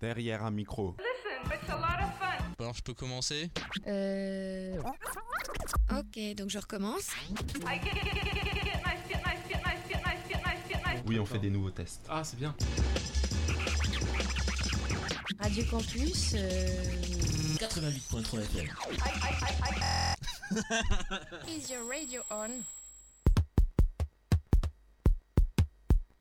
Derrière 0.00 0.44
un 0.44 0.50
micro. 0.50 0.96
Alors 2.58 2.74
je 2.74 2.82
peux 2.82 2.94
commencer 2.94 3.50
Euh... 3.86 4.80
Ok, 5.98 6.34
donc 6.36 6.50
je 6.50 6.58
recommence. 6.58 7.10
Oui, 11.06 11.18
on 11.18 11.26
fait 11.26 11.38
des 11.38 11.50
nouveaux 11.50 11.70
tests. 11.70 12.06
Ah, 12.08 12.22
c'est 12.22 12.38
bien. 12.38 12.54
Radio 15.40 15.64
Campus. 15.70 16.34
Euh... 16.36 16.68
88.3 17.58 18.40
FM. 18.40 18.68
Is 21.48 21.70
your 21.70 21.88
radio 21.88 22.22
on? 22.30 22.50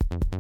thank 0.10 0.24
you 0.34 0.39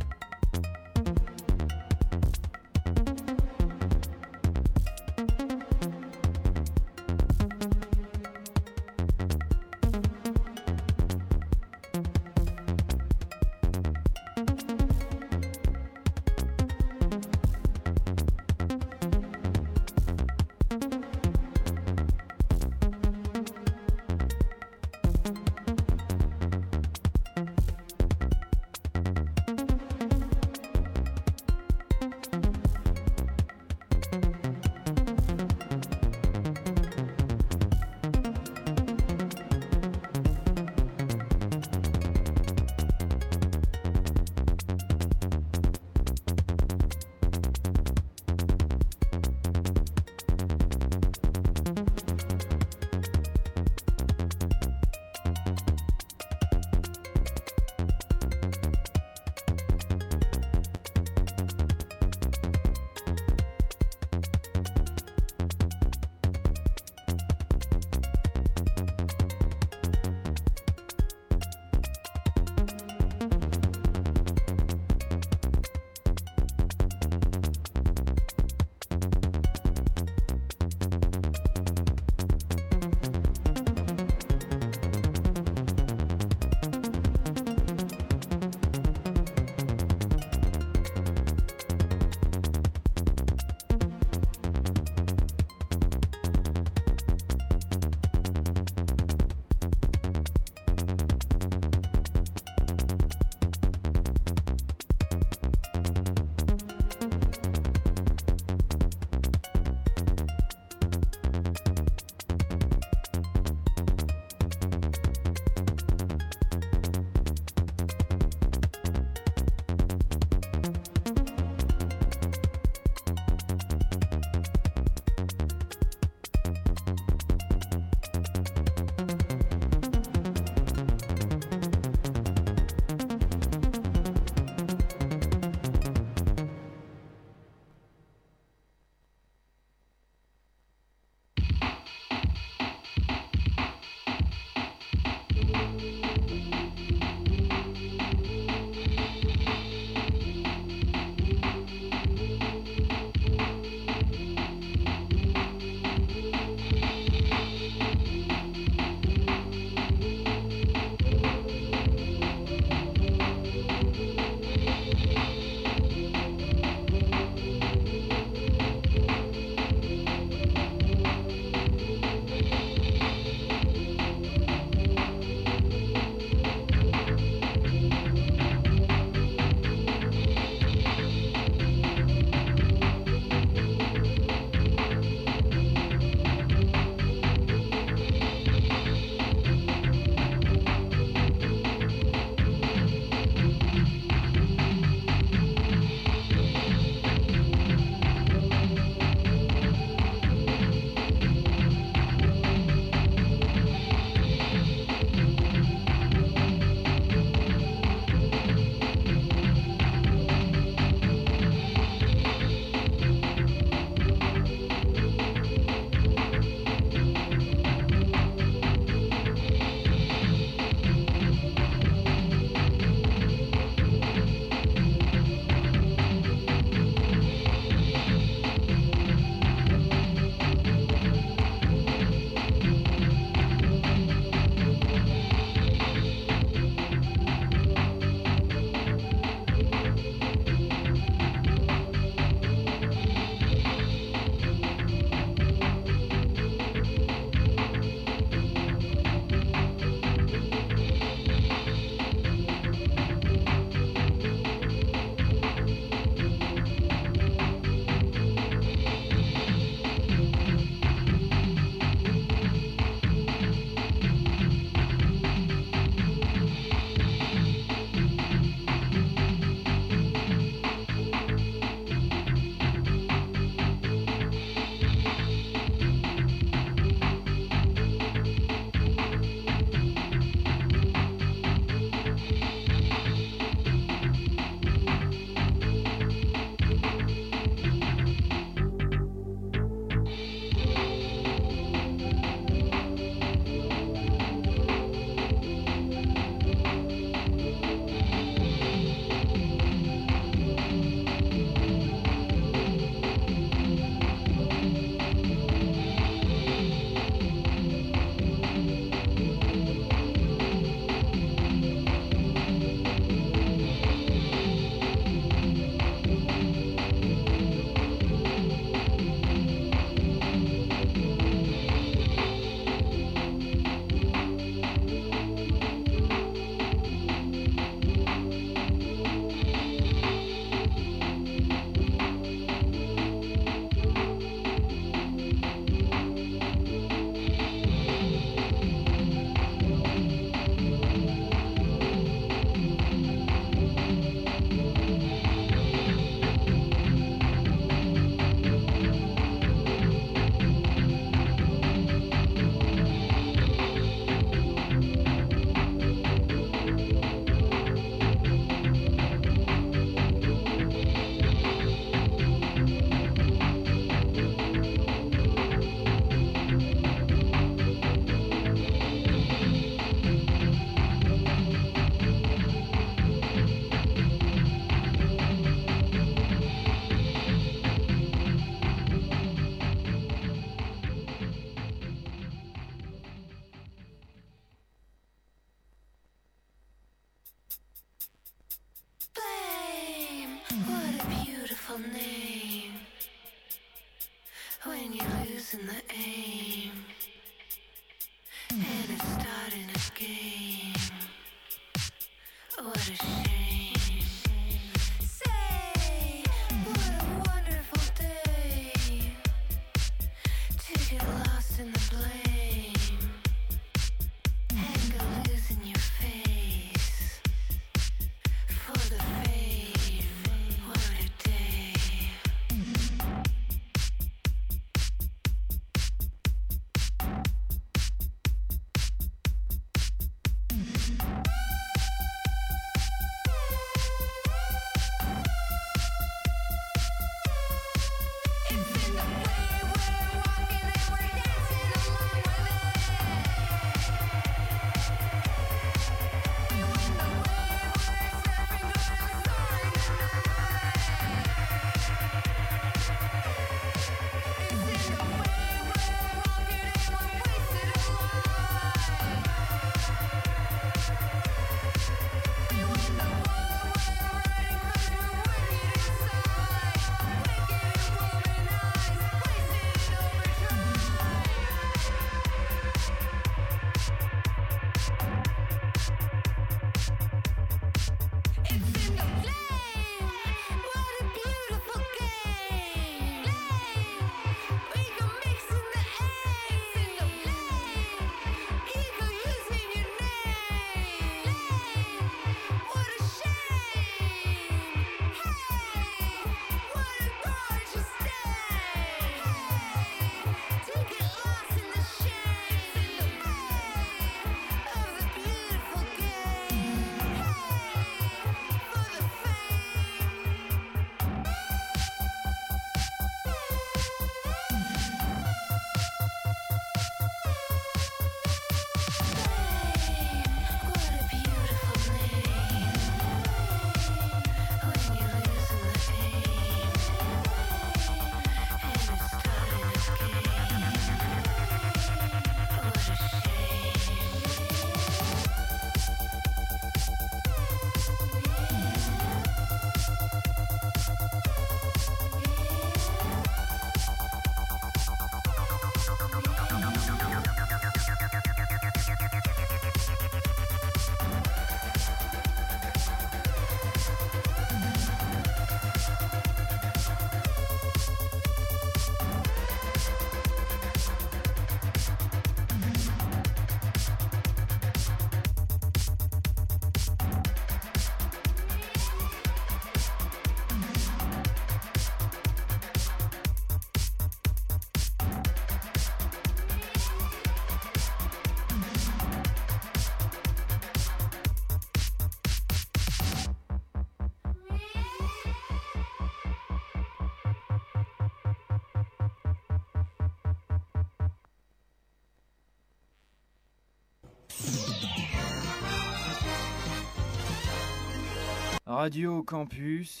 Radio 598.66 599.22
Campus 599.22 600.00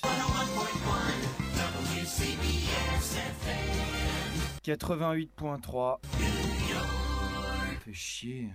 88.3 4.64 5.98
Fait 7.84 7.92
chier. 7.92 8.50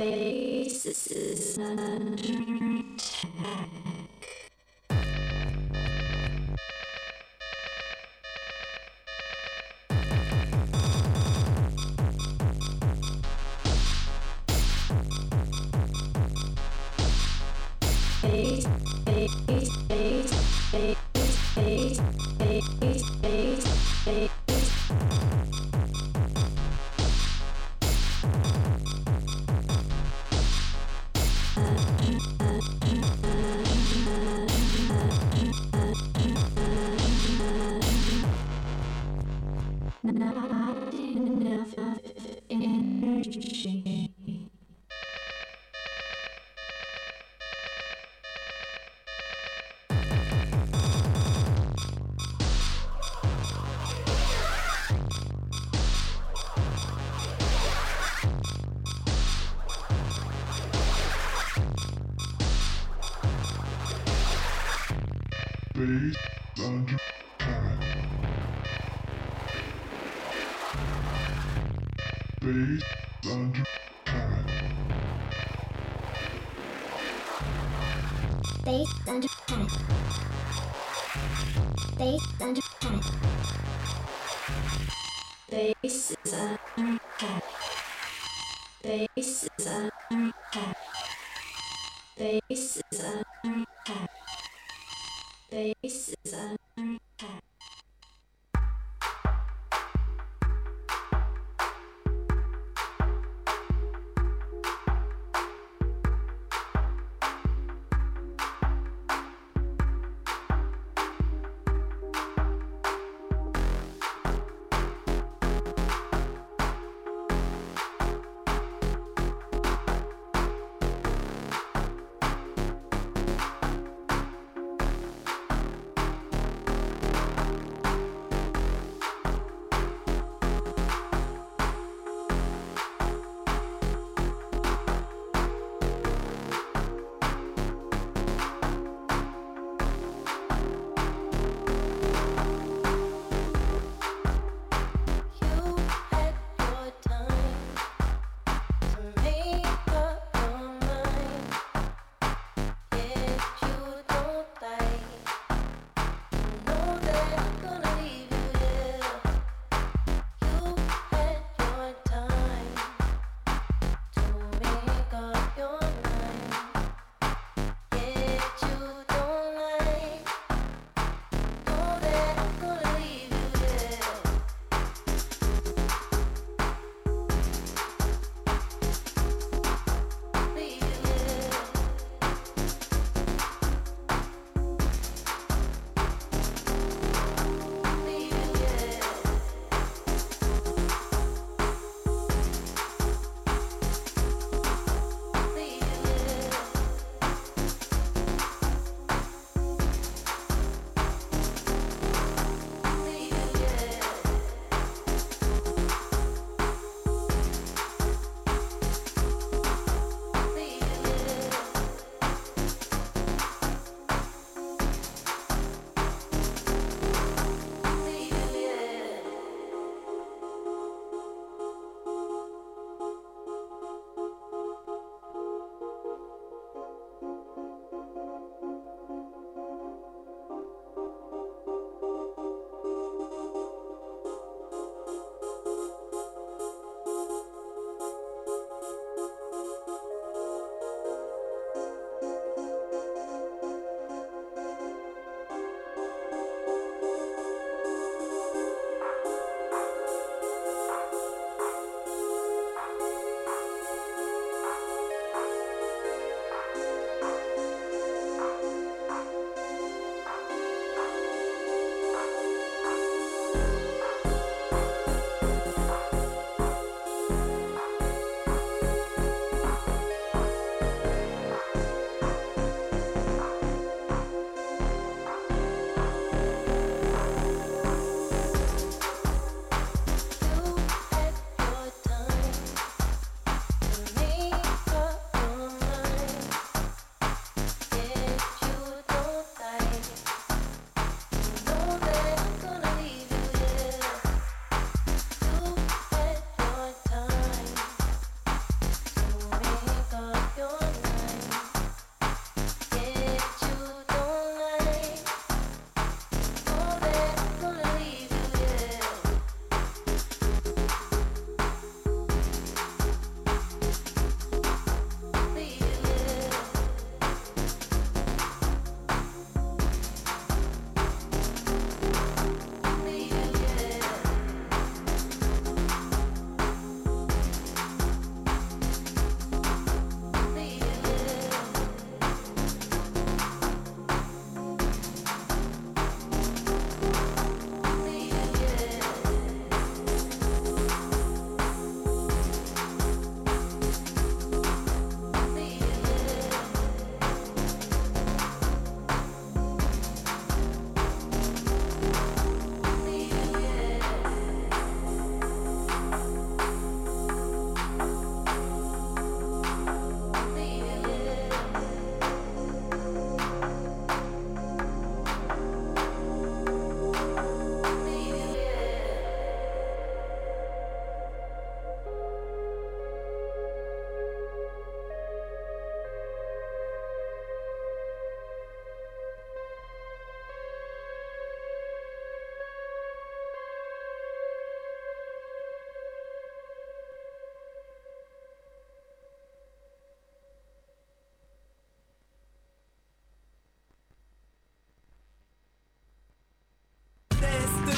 basis 0.00 1.08
is 1.08 1.58
under 1.58 2.39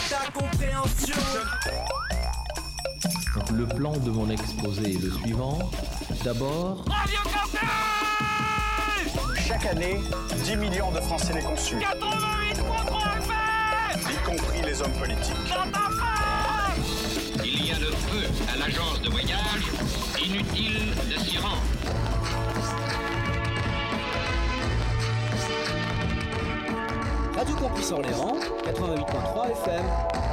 ta 0.08 0.30
compréhension. 0.32 1.16
Donc 3.34 3.50
le 3.50 3.66
plan 3.66 3.96
de 3.96 4.10
mon 4.10 4.28
exposé 4.30 4.94
est 4.94 5.02
le 5.02 5.10
suivant. 5.10 5.58
D'abord, 6.24 6.84
Chaque 9.46 9.66
année, 9.66 9.98
10 10.44 10.56
millions 10.56 10.90
de 10.92 11.00
Français 11.00 11.32
les 11.34 11.42
consultent. 11.42 11.82
88.3 11.82 11.92
Y 14.10 14.24
compris 14.24 14.62
les 14.62 14.80
hommes 14.82 14.92
politiques. 14.92 15.34
Il 17.44 17.66
y 17.66 17.72
a 17.72 17.78
le 17.78 17.86
feu 17.90 18.28
à 18.52 18.56
l'agence 18.58 19.00
de 19.02 19.10
voyage. 19.10 19.64
Inutile 20.24 20.94
de 21.10 21.18
s'y 21.20 21.38
rendre. 21.38 21.62
Radio 27.42 27.56
Campus 27.56 27.90
Orléans, 27.90 28.36
88.3 28.64 29.50
FM. 29.50 30.31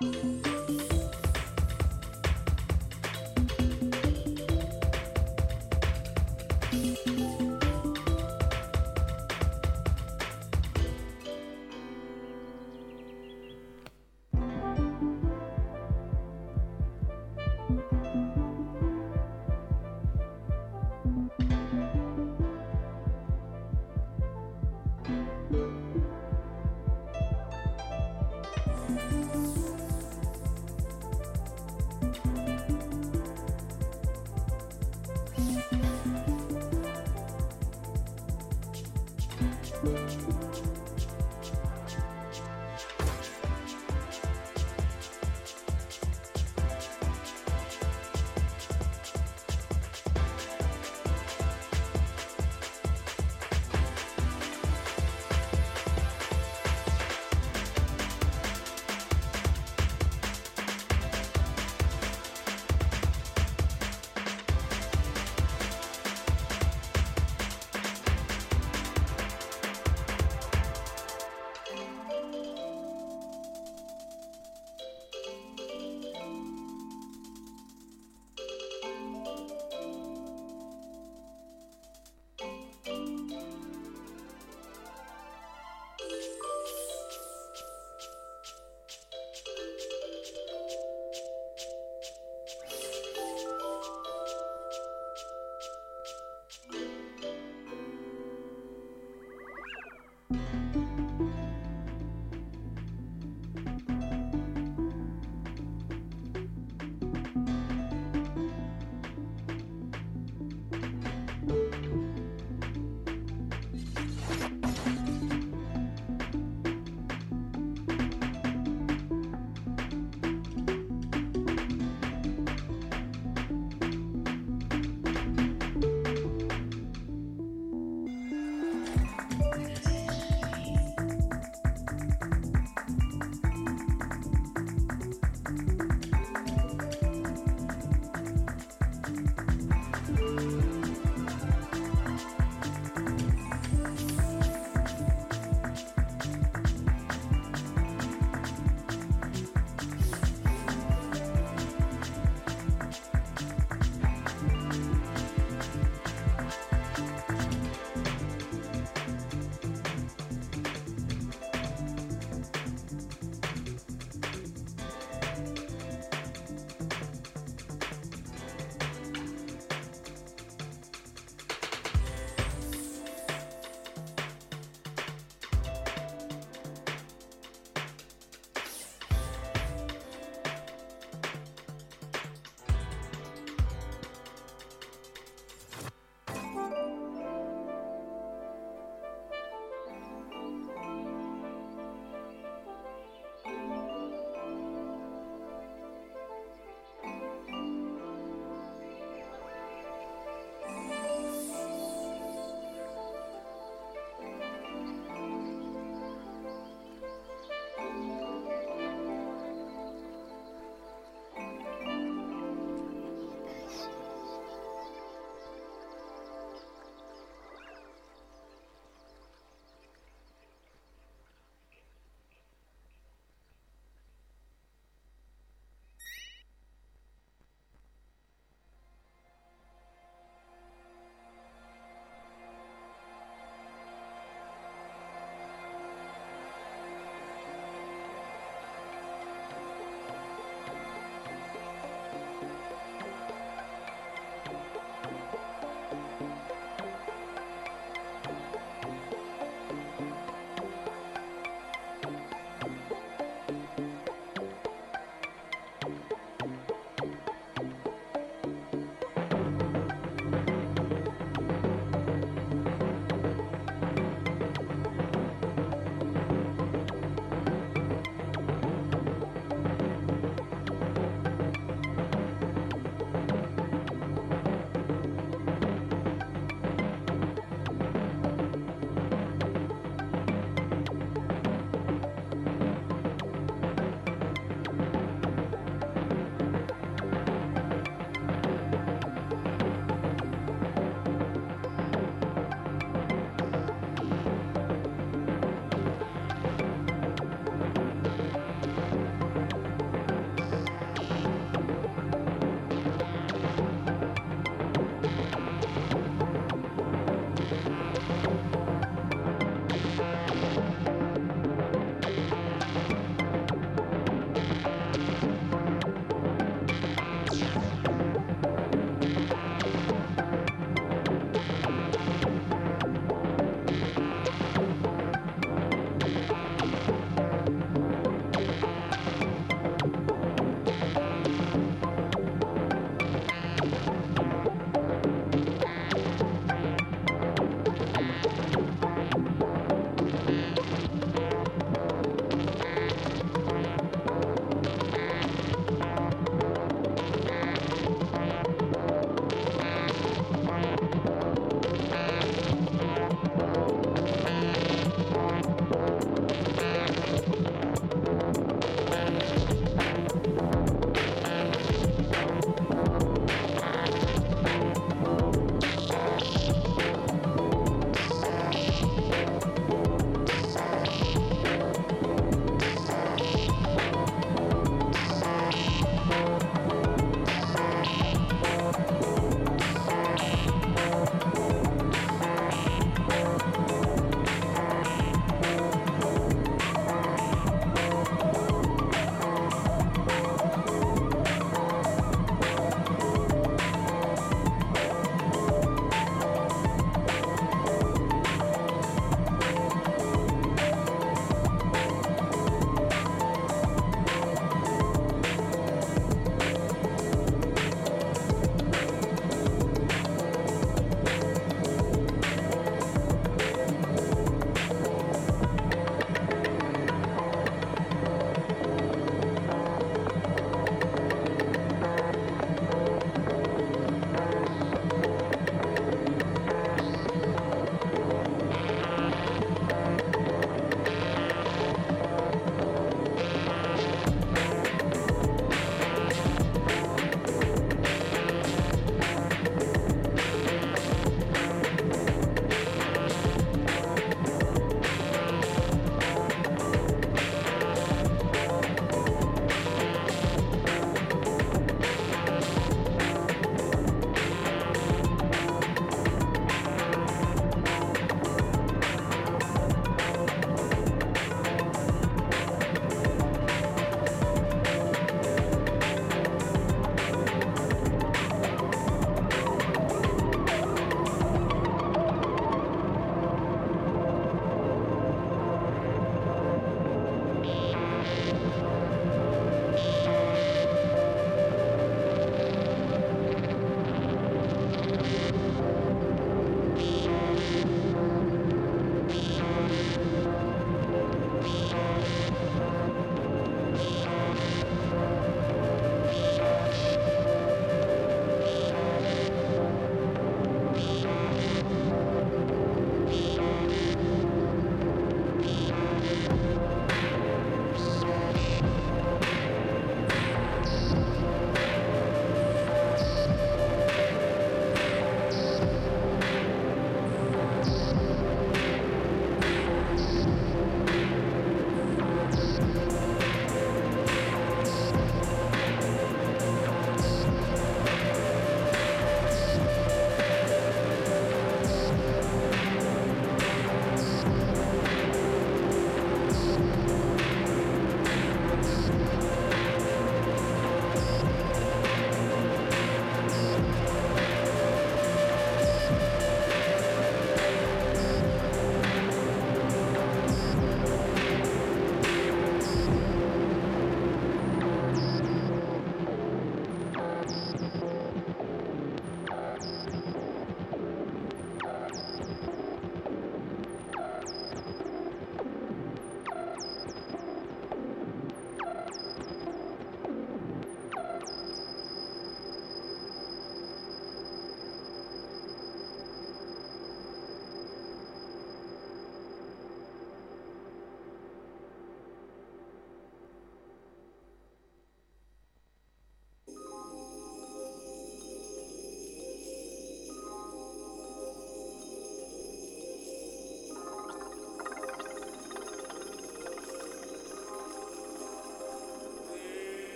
Música 0.00 0.53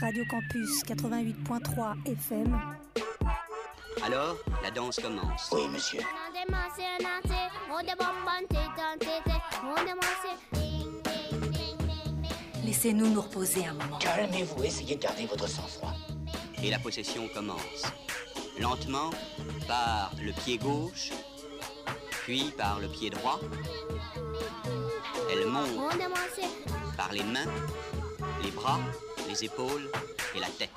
Radio 0.00 0.24
Campus 0.30 0.84
88.3 0.84 2.06
FM. 2.06 2.60
Alors, 4.04 4.36
la 4.62 4.70
danse 4.70 5.00
commence. 5.00 5.48
Oui, 5.50 5.62
monsieur. 5.72 6.00
Laissez-nous 12.64 13.10
nous 13.10 13.20
reposer 13.20 13.66
un 13.66 13.72
moment. 13.72 13.98
Calmez-vous, 13.98 14.62
essayez 14.62 14.94
de 14.94 15.02
garder 15.02 15.26
votre 15.26 15.48
sang-froid. 15.48 15.94
Et 16.62 16.70
la 16.70 16.78
possession 16.78 17.26
commence. 17.34 17.82
Lentement, 18.60 19.10
par 19.66 20.12
le 20.22 20.32
pied 20.32 20.58
gauche, 20.58 21.10
puis 22.24 22.52
par 22.56 22.78
le 22.78 22.86
pied 22.86 23.10
droit. 23.10 23.40
Elle 25.32 25.46
monte 25.46 25.98
par 26.96 27.12
les 27.12 27.24
mains, 27.24 27.50
les 28.44 28.50
bras, 28.52 28.78
les 29.40 29.46
épaules 29.46 29.88
et 30.34 30.40
la 30.40 30.46
tête. 30.46 30.70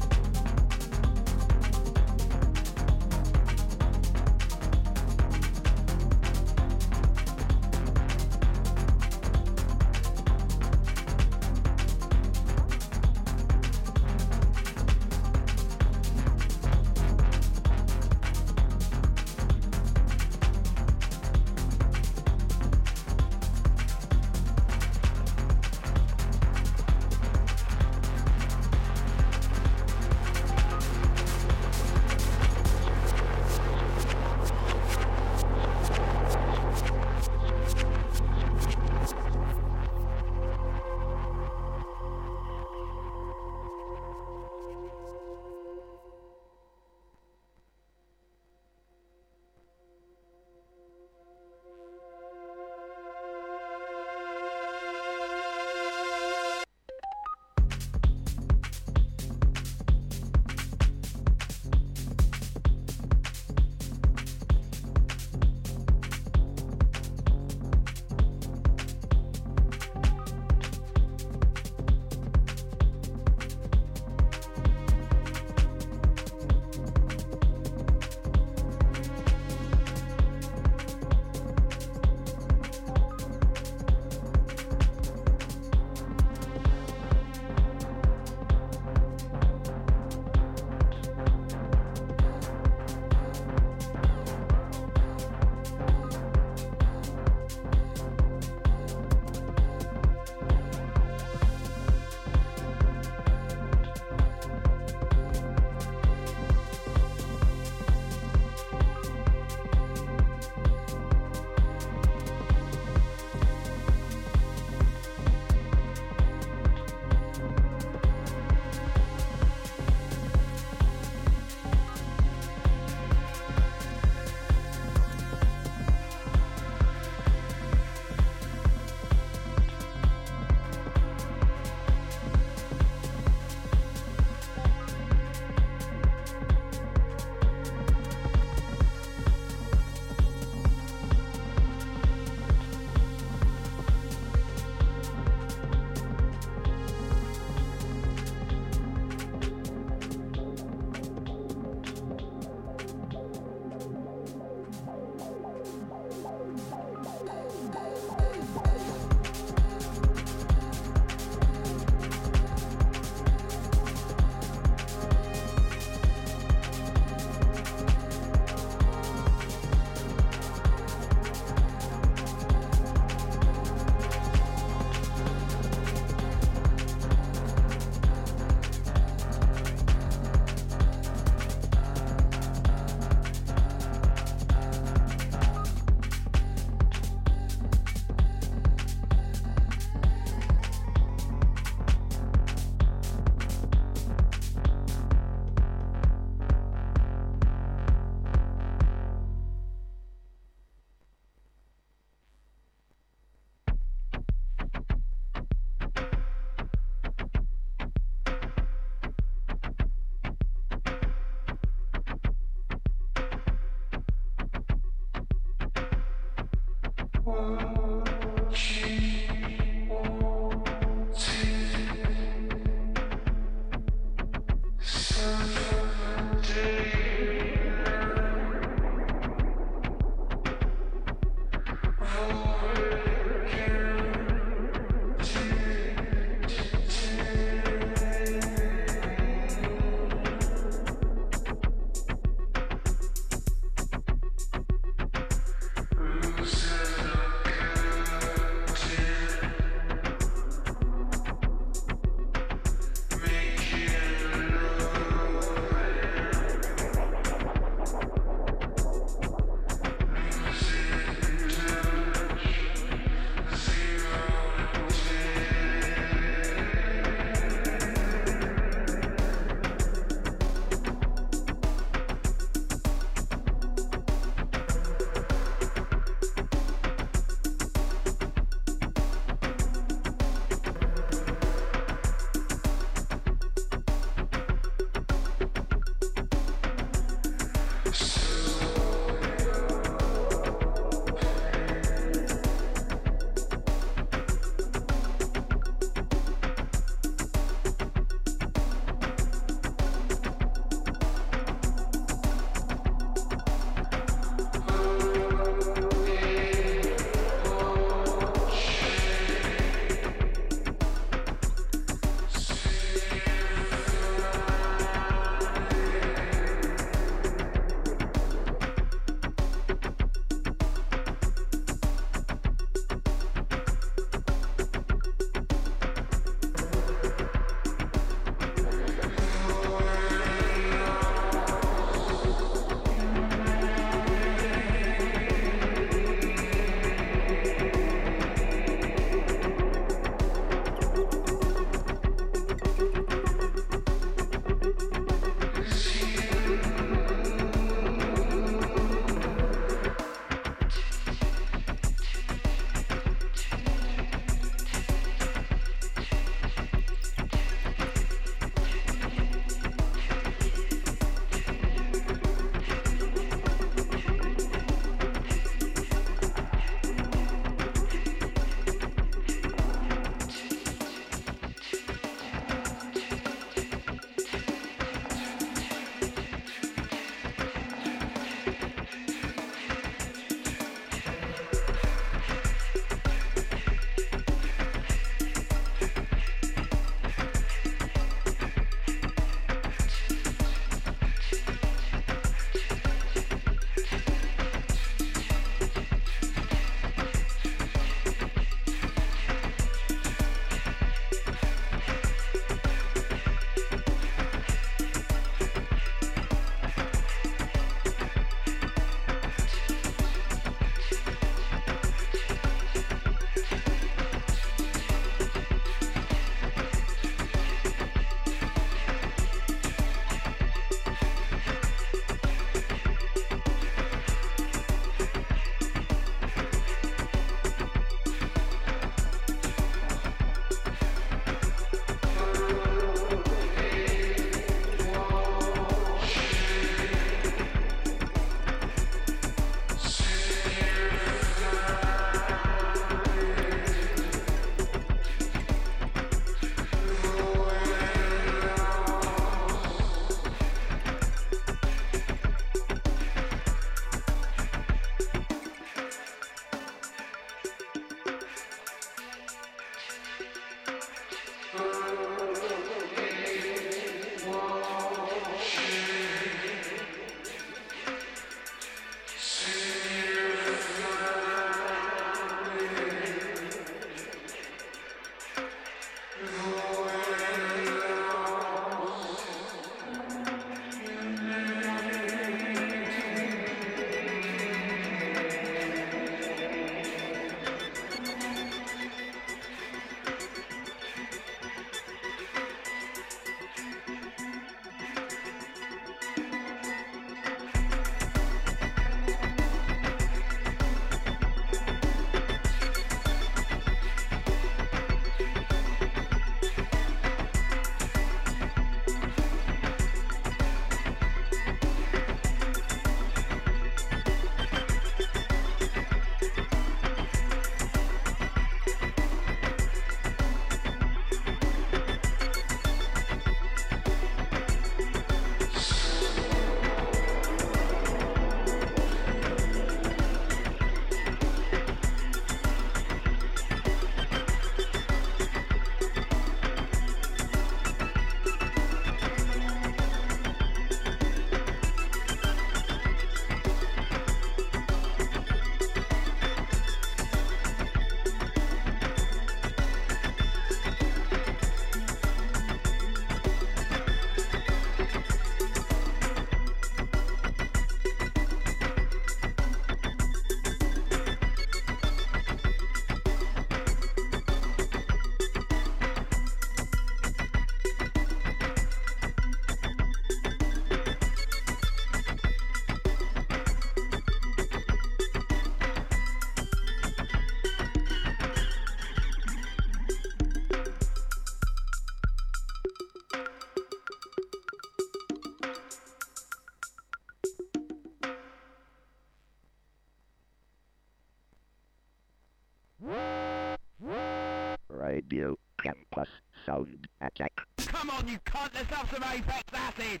Sound 596.50 596.86
Attack. 597.00 597.32
Come 597.66 597.90
on, 597.90 598.08
you 598.08 598.18
cunt, 598.24 598.50
let's 598.54 598.70
have 598.70 598.90
some 598.90 599.02
Apex 599.04 599.44
Acid! 599.52 600.00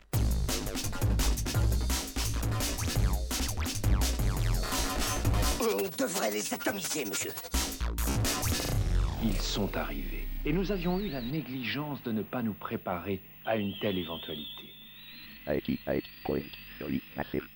On 5.60 5.88
devrait 5.96 6.30
les 6.32 6.52
atomiser, 6.52 7.04
monsieur. 7.04 7.30
Ils 9.22 9.36
sont 9.36 9.76
arrivés. 9.76 10.26
Et 10.44 10.52
nous 10.52 10.72
avions 10.72 10.98
eu 10.98 11.08
la 11.08 11.20
négligence 11.20 12.02
de 12.02 12.12
ne 12.12 12.22
pas 12.22 12.42
nous 12.42 12.54
préparer 12.54 13.20
à 13.46 13.56
une 13.56 13.78
telle 13.80 13.98
éventualité. 13.98 14.72
88.3 15.46 17.00
Massive. 17.16 17.46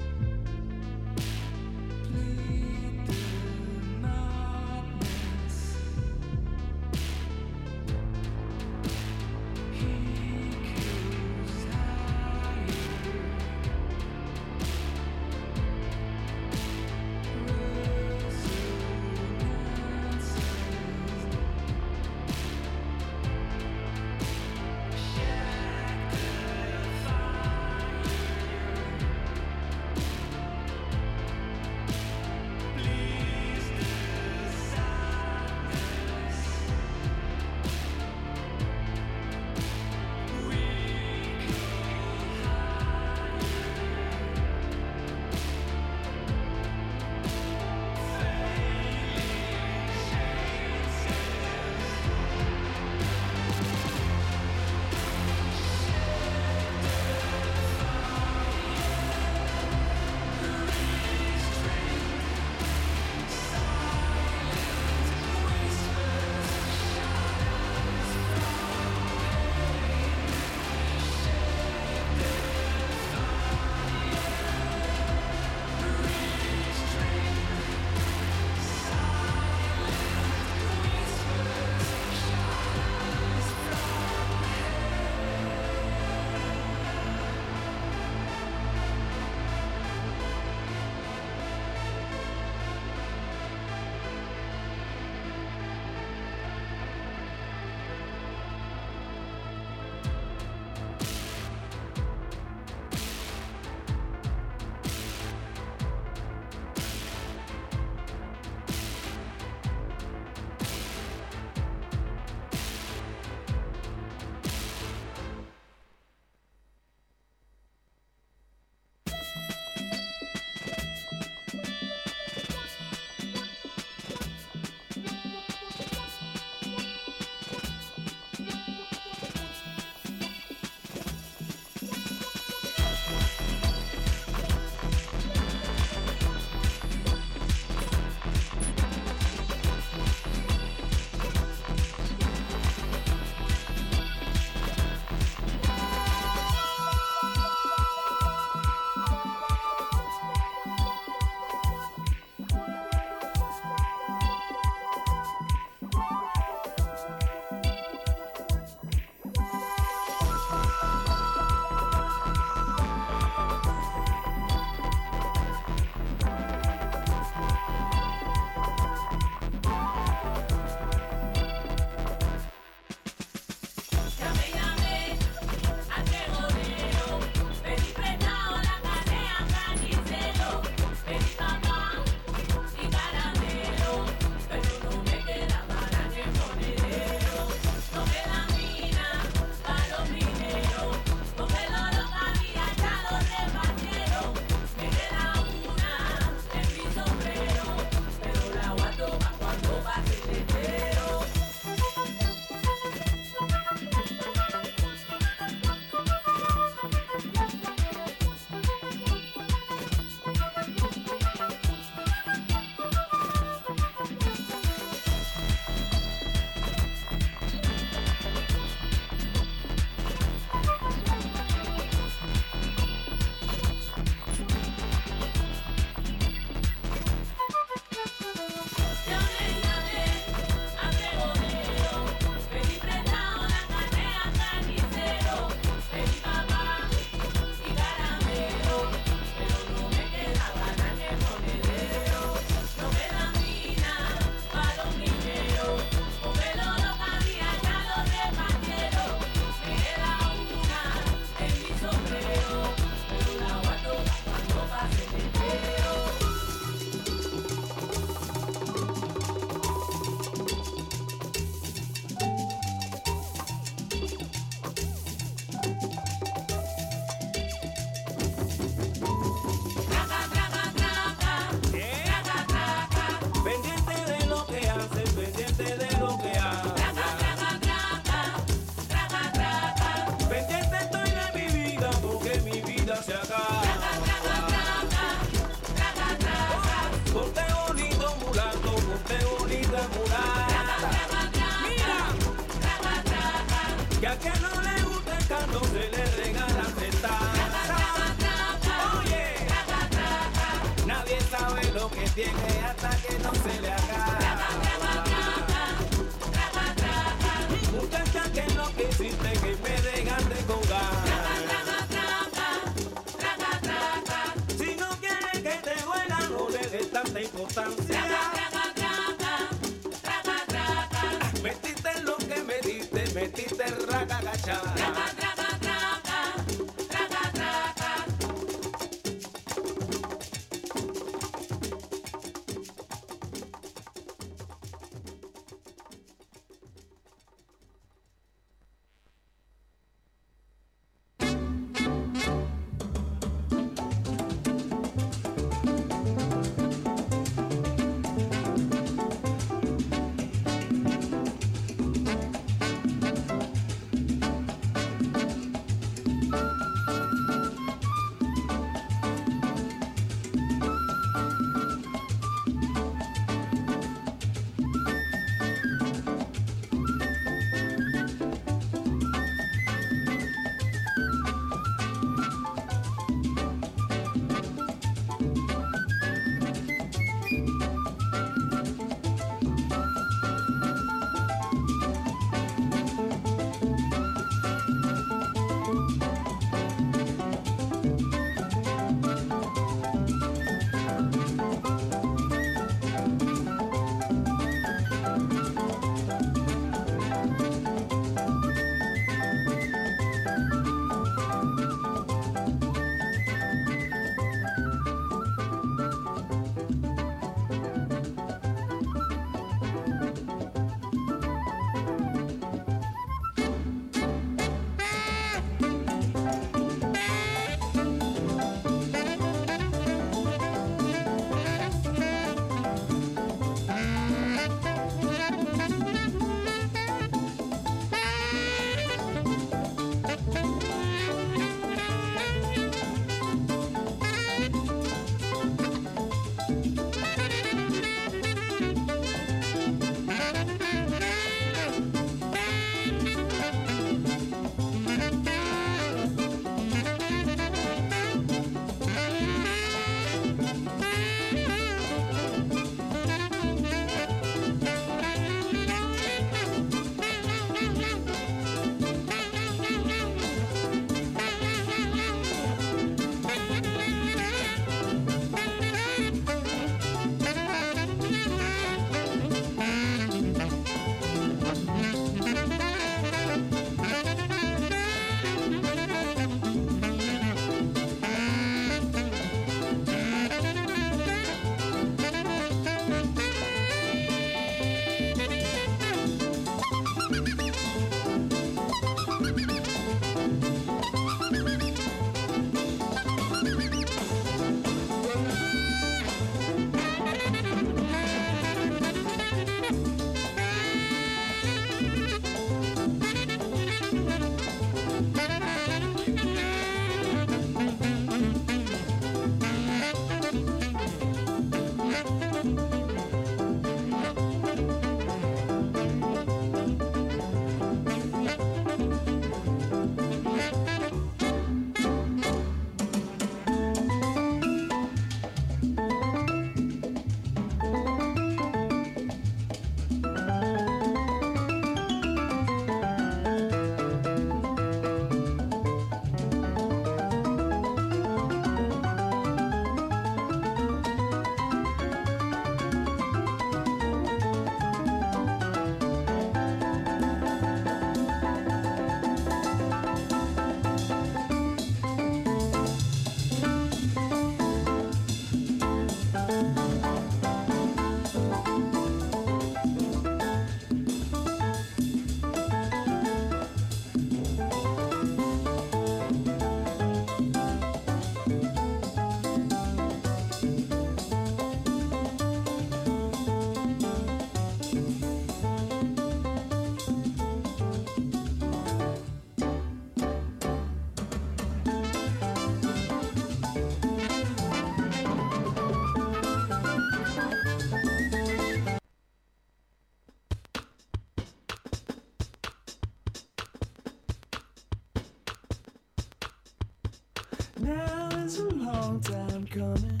coming. 599.52 600.00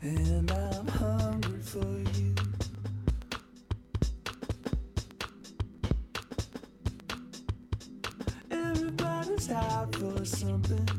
And 0.00 0.50
I'm 0.50 0.86
hungry 0.86 1.60
for 1.60 1.84
you. 2.16 2.34
Everybody's 8.50 9.50
out 9.50 9.94
for 9.94 10.24
something. 10.24 10.97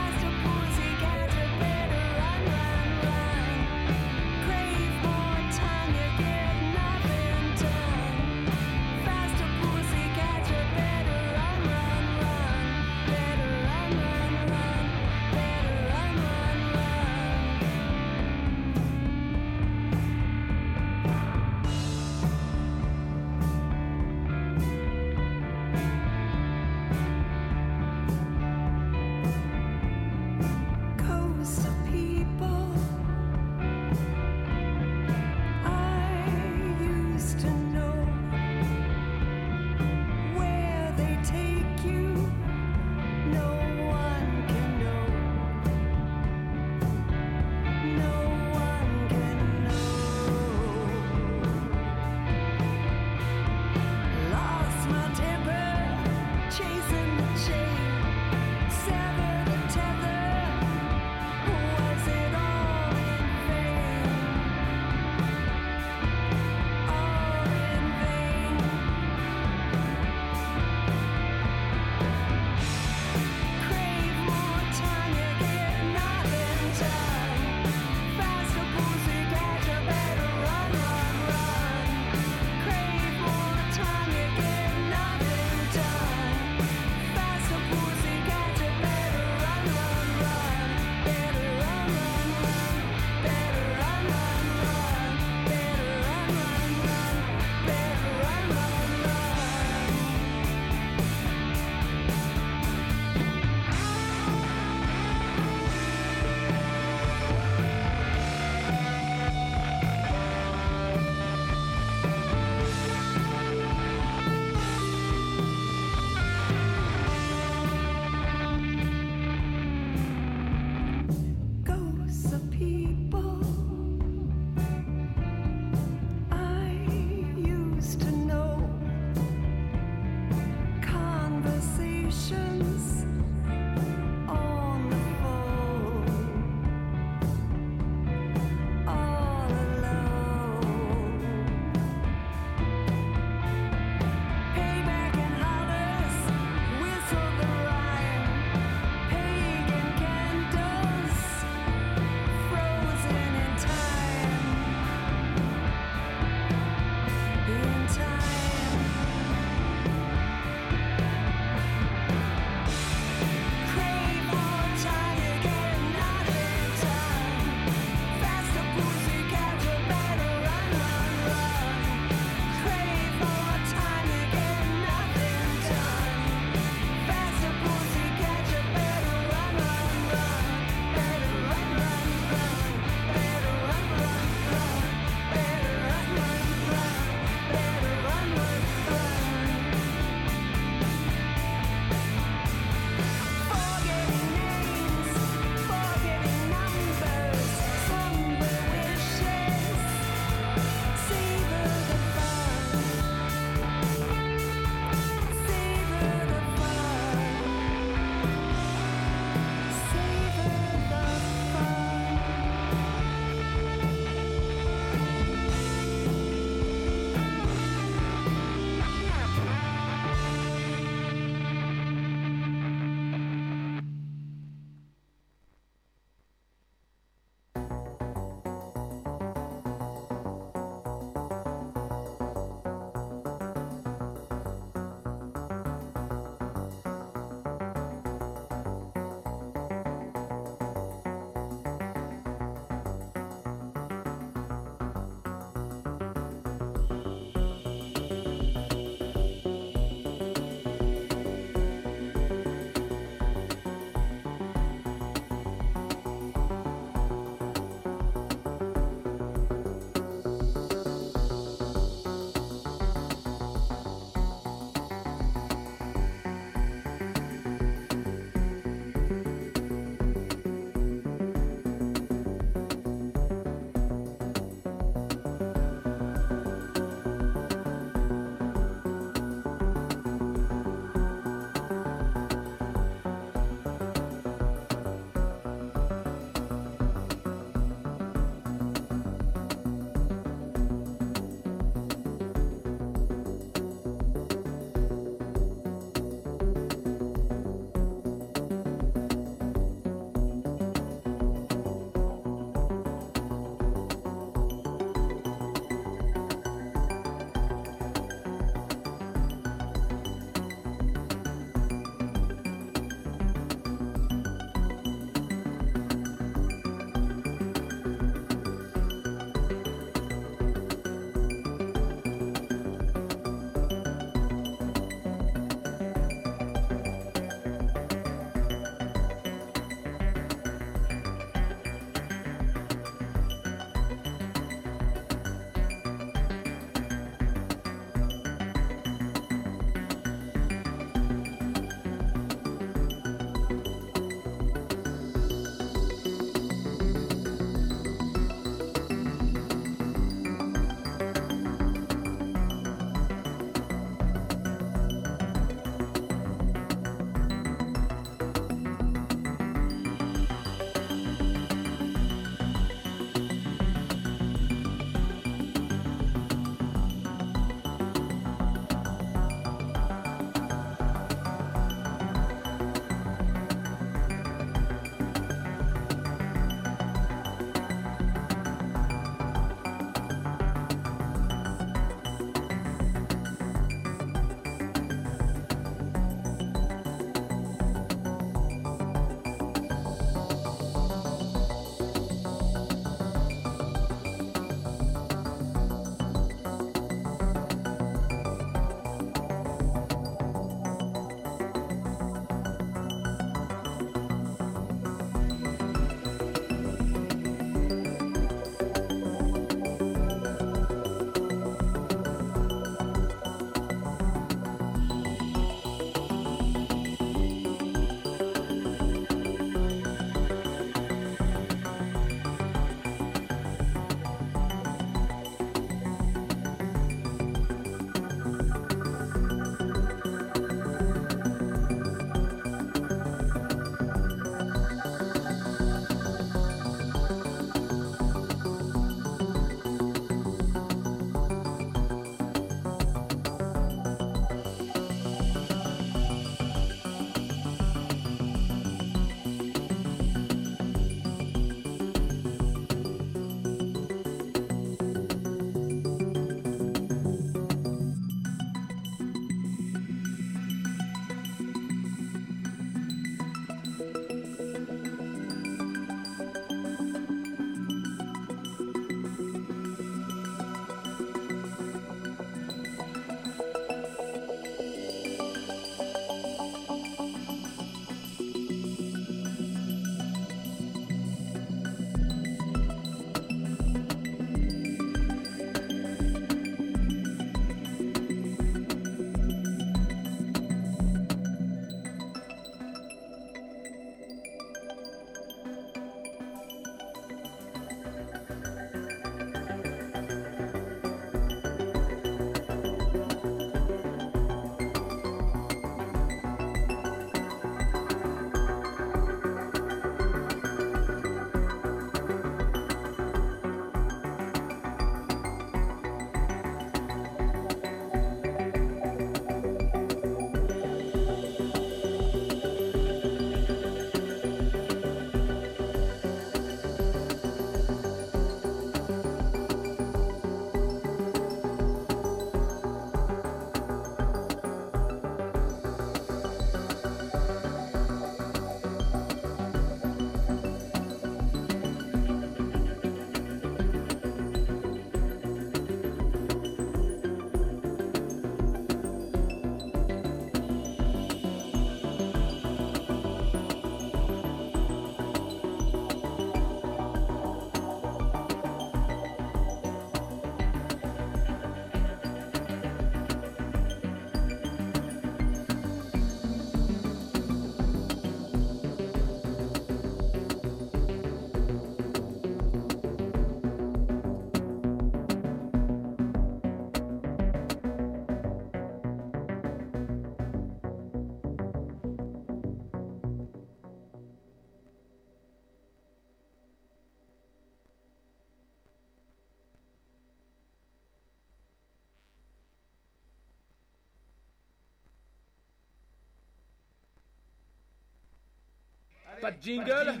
Pas 599.20 599.30
de 599.32 599.42
jingle 599.42 600.00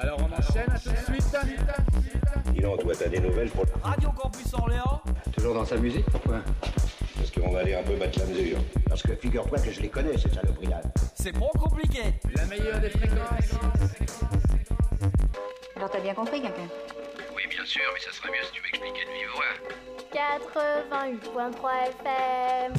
Alors 0.00 0.18
on 0.20 0.32
enchaîne, 0.32 0.70
à 0.70 0.78
tout 0.78 0.90
de 0.90 0.96
suite 1.12 1.36
Il 2.56 2.66
en 2.66 2.76
doit 2.76 2.94
des 2.94 3.20
nouvelles 3.20 3.50
pour 3.50 3.64
Radio 3.82 4.10
Campus 4.10 4.54
Orléans 4.54 5.02
Toujours 5.34 5.54
dans 5.54 5.64
sa 5.64 5.76
musique 5.76 6.04
Pourquoi 6.06 6.40
Parce 7.16 7.30
qu'on 7.32 7.50
va 7.50 7.60
aller 7.60 7.74
un 7.74 7.82
peu 7.82 7.96
battre 7.96 8.20
la 8.20 8.26
mesure. 8.26 8.58
Parce 8.88 9.02
que 9.02 9.16
figure-toi 9.16 9.58
que 9.58 9.72
je 9.72 9.80
les 9.80 9.88
connais, 9.88 10.16
ces 10.16 10.28
saloperies-là. 10.30 10.82
C'est 11.14 11.32
pas 11.32 11.50
compliqué 11.58 12.02
La 12.36 12.46
meilleure 12.46 12.80
des 12.80 12.90
fréquences 12.90 13.58
Alors 15.74 15.90
t'as 15.90 16.00
bien 16.00 16.14
compris, 16.14 16.40
quelqu'un? 16.42 16.68
Oui, 17.34 17.42
bien 17.50 17.64
sûr, 17.64 17.82
mais 17.92 18.00
ça 18.00 18.12
serait 18.12 18.30
mieux 18.30 18.44
si 18.44 18.52
tu 18.52 18.62
m'expliquais 18.62 19.04
de 19.04 19.10
vive 19.10 19.30
voix. 19.34 19.52
88.3 21.50 21.88
FM. 21.88 22.74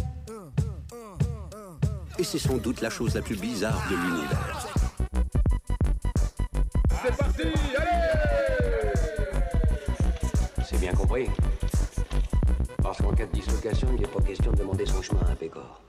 Et 2.18 2.24
c'est 2.24 2.40
sans 2.40 2.56
doute 2.56 2.80
la 2.80 2.90
chose 2.90 3.14
la 3.16 3.22
plus 3.22 3.36
bizarre 3.38 3.82
de 3.90 3.96
l'univers. 3.96 4.65
Il 13.64 14.02
n'est 14.02 14.08
pas 14.08 14.22
question 14.22 14.52
de 14.52 14.58
demander 14.58 14.86
son 14.86 15.02
chemin 15.02 15.22
à 15.32 15.36
Pécor. 15.36 15.85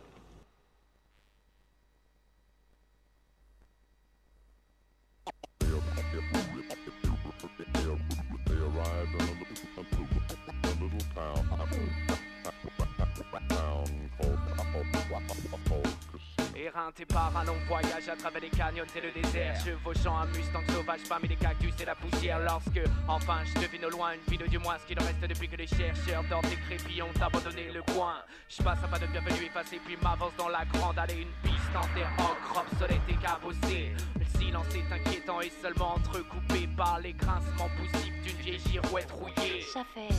Un 17.37 17.45
long 17.45 17.57
voyage 17.69 18.09
à 18.09 18.17
travers 18.17 18.41
les 18.41 18.51
canyons 18.51 18.85
et 18.95 19.01
le 19.01 19.13
désert. 19.13 19.55
Chevauchant 19.63 20.17
un 20.17 20.27
mustang 20.27 20.63
sauvage 20.69 21.01
parmi 21.09 21.29
les 21.29 21.37
cactus 21.37 21.75
et 21.81 21.85
la 21.85 21.95
poussière. 21.95 22.39
Lorsque 22.41 22.81
enfin 23.09 23.41
je 23.45 23.61
devine 23.61 23.85
au 23.85 23.91
loin 23.91 24.13
une 24.15 24.33
ville 24.33 24.49
du 24.49 24.59
moins 24.59 24.77
ce 24.79 24.87
qu'il 24.87 24.99
en 25.01 25.05
reste 25.05 25.21
depuis 25.21 25.49
que 25.49 25.57
les 25.57 25.67
chercheurs 25.67 26.25
dans 26.31 26.41
des 26.43 26.57
crépits 26.57 27.03
ont 27.03 27.21
abandonné 27.21 27.71
le 27.73 27.83
coin. 27.83 28.15
Je 28.49 28.63
passe 28.63 28.79
un 28.85 28.89
pas 28.89 28.99
de 28.99 29.07
bienvenue 29.07 29.47
effacé 29.47 29.81
puis 29.85 29.97
m'avance 30.03 30.33
dans 30.39 30.49
la 30.49 30.65
grande 30.65 30.99
allée. 30.99 31.23
Une 31.23 31.51
piste 31.51 31.56
en 31.77 31.87
terre 31.95 32.11
ocre 32.19 32.65
obsolète 32.65 33.01
et 33.09 33.15
cabossée 33.15 33.93
Le 34.19 34.39
silence 34.39 34.67
est 34.75 34.93
inquiétant 34.93 35.41
et 35.41 35.53
seulement 35.63 35.95
entrecoupé 35.95 36.69
par 36.77 37.01
les 37.01 37.13
grincements 37.13 37.71
poussifs 37.77 38.23
d'une 38.23 38.37
vieille 38.37 38.61
girouette 38.71 39.11
rouillée. 39.11 39.63
Ça 39.73 39.85
fait 39.95 40.15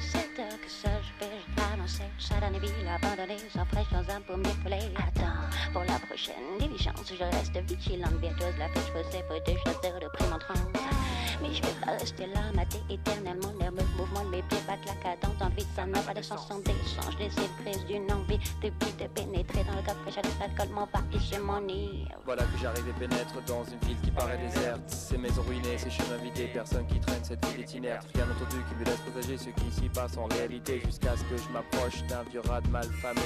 7 0.00 0.38
heures 0.38 0.60
que 0.60 0.70
ça 0.70 0.90
je 1.02 1.24
vais 1.24 1.62
annoncer 1.74 2.04
Chaque 2.18 2.52
ville 2.52 2.88
abandonnée, 2.88 3.38
sans 3.52 3.64
fraîche 3.66 3.90
dans 3.92 4.14
un 4.14 4.20
pommier 4.20 4.54
collé 4.62 4.78
Attends, 4.96 5.72
pour 5.72 5.82
la 5.82 5.98
prochaine 5.98 6.58
diligence 6.58 7.12
Je 7.12 7.24
reste 7.24 7.56
vigilante, 7.68 8.14
virtuose, 8.20 8.56
la 8.58 8.68
fête 8.68 8.84
je 8.86 9.02
faisais 9.02 9.24
pour 9.24 9.40
des 9.42 9.58
chasseurs 9.64 10.00
de 10.00 10.08
prime 10.16 10.32
en 10.32 10.38
transe 10.38 11.19
Mais 11.42 11.54
je 11.54 11.62
vais 11.62 11.74
pas 11.84 11.92
rester 11.92 12.26
là, 12.26 12.40
mater 12.54 12.80
éternellement 12.90 13.52
Nerveux 13.58 13.86
mouvement 13.96 14.24
de 14.24 14.30
mes 14.30 14.42
pieds, 14.42 14.58
battre 14.66 14.86
la 14.86 14.94
cadence 14.94 15.40
Envie, 15.40 15.66
ça 15.74 15.86
n'a 15.86 16.00
pas 16.00 16.14
de 16.14 16.22
sens. 16.22 16.46
Sans 16.48 16.58
d'échange 16.58 17.16
Des 17.18 17.28
prises 17.62 17.84
d'une 17.86 18.10
envie 18.12 18.38
depuis 18.62 18.92
de 18.98 19.06
pénétrer. 19.08 19.64
Dans 19.64 19.76
le 19.76 19.82
corps 19.82 19.96
fraîche 20.02 20.16
de 20.16 20.40
l'alcool 20.40 20.74
m'envahit 20.74 21.20
chez 21.20 21.38
mon 21.38 21.60
nid 21.60 22.06
Voilà 22.24 22.42
que 22.42 22.58
j'arrive 22.60 22.88
et 22.88 22.98
pénètre 22.98 23.42
dans 23.46 23.64
une 23.64 23.78
ville 23.88 24.00
qui 24.02 24.10
paraît 24.10 24.38
déserte. 24.38 24.82
Ces 24.86 25.18
maisons 25.18 25.42
ruinées, 25.42 25.78
ces 25.78 25.90
chemins 25.90 26.16
vidés, 26.22 26.50
personne 26.52 26.86
qui 26.86 27.00
traîne 27.00 27.22
cette 27.22 27.44
ville 27.46 27.60
est 27.60 27.74
inerte. 27.74 28.06
Rien 28.14 28.24
entendu 28.24 28.62
qui 28.68 28.74
me 28.74 28.84
laisse 28.84 29.00
présager 29.00 29.38
ce 29.38 29.50
qui 29.50 29.70
s'y 29.70 29.88
passe 29.88 30.16
en 30.16 30.26
réalité 30.26 30.80
Jusqu'à 30.84 31.16
ce 31.16 31.24
que 31.24 31.36
je 31.36 31.48
m'approche 31.52 32.04
d'un 32.08 32.22
vieux 32.24 32.42
rat 32.46 32.60
mal 32.70 32.86
famé. 33.00 33.20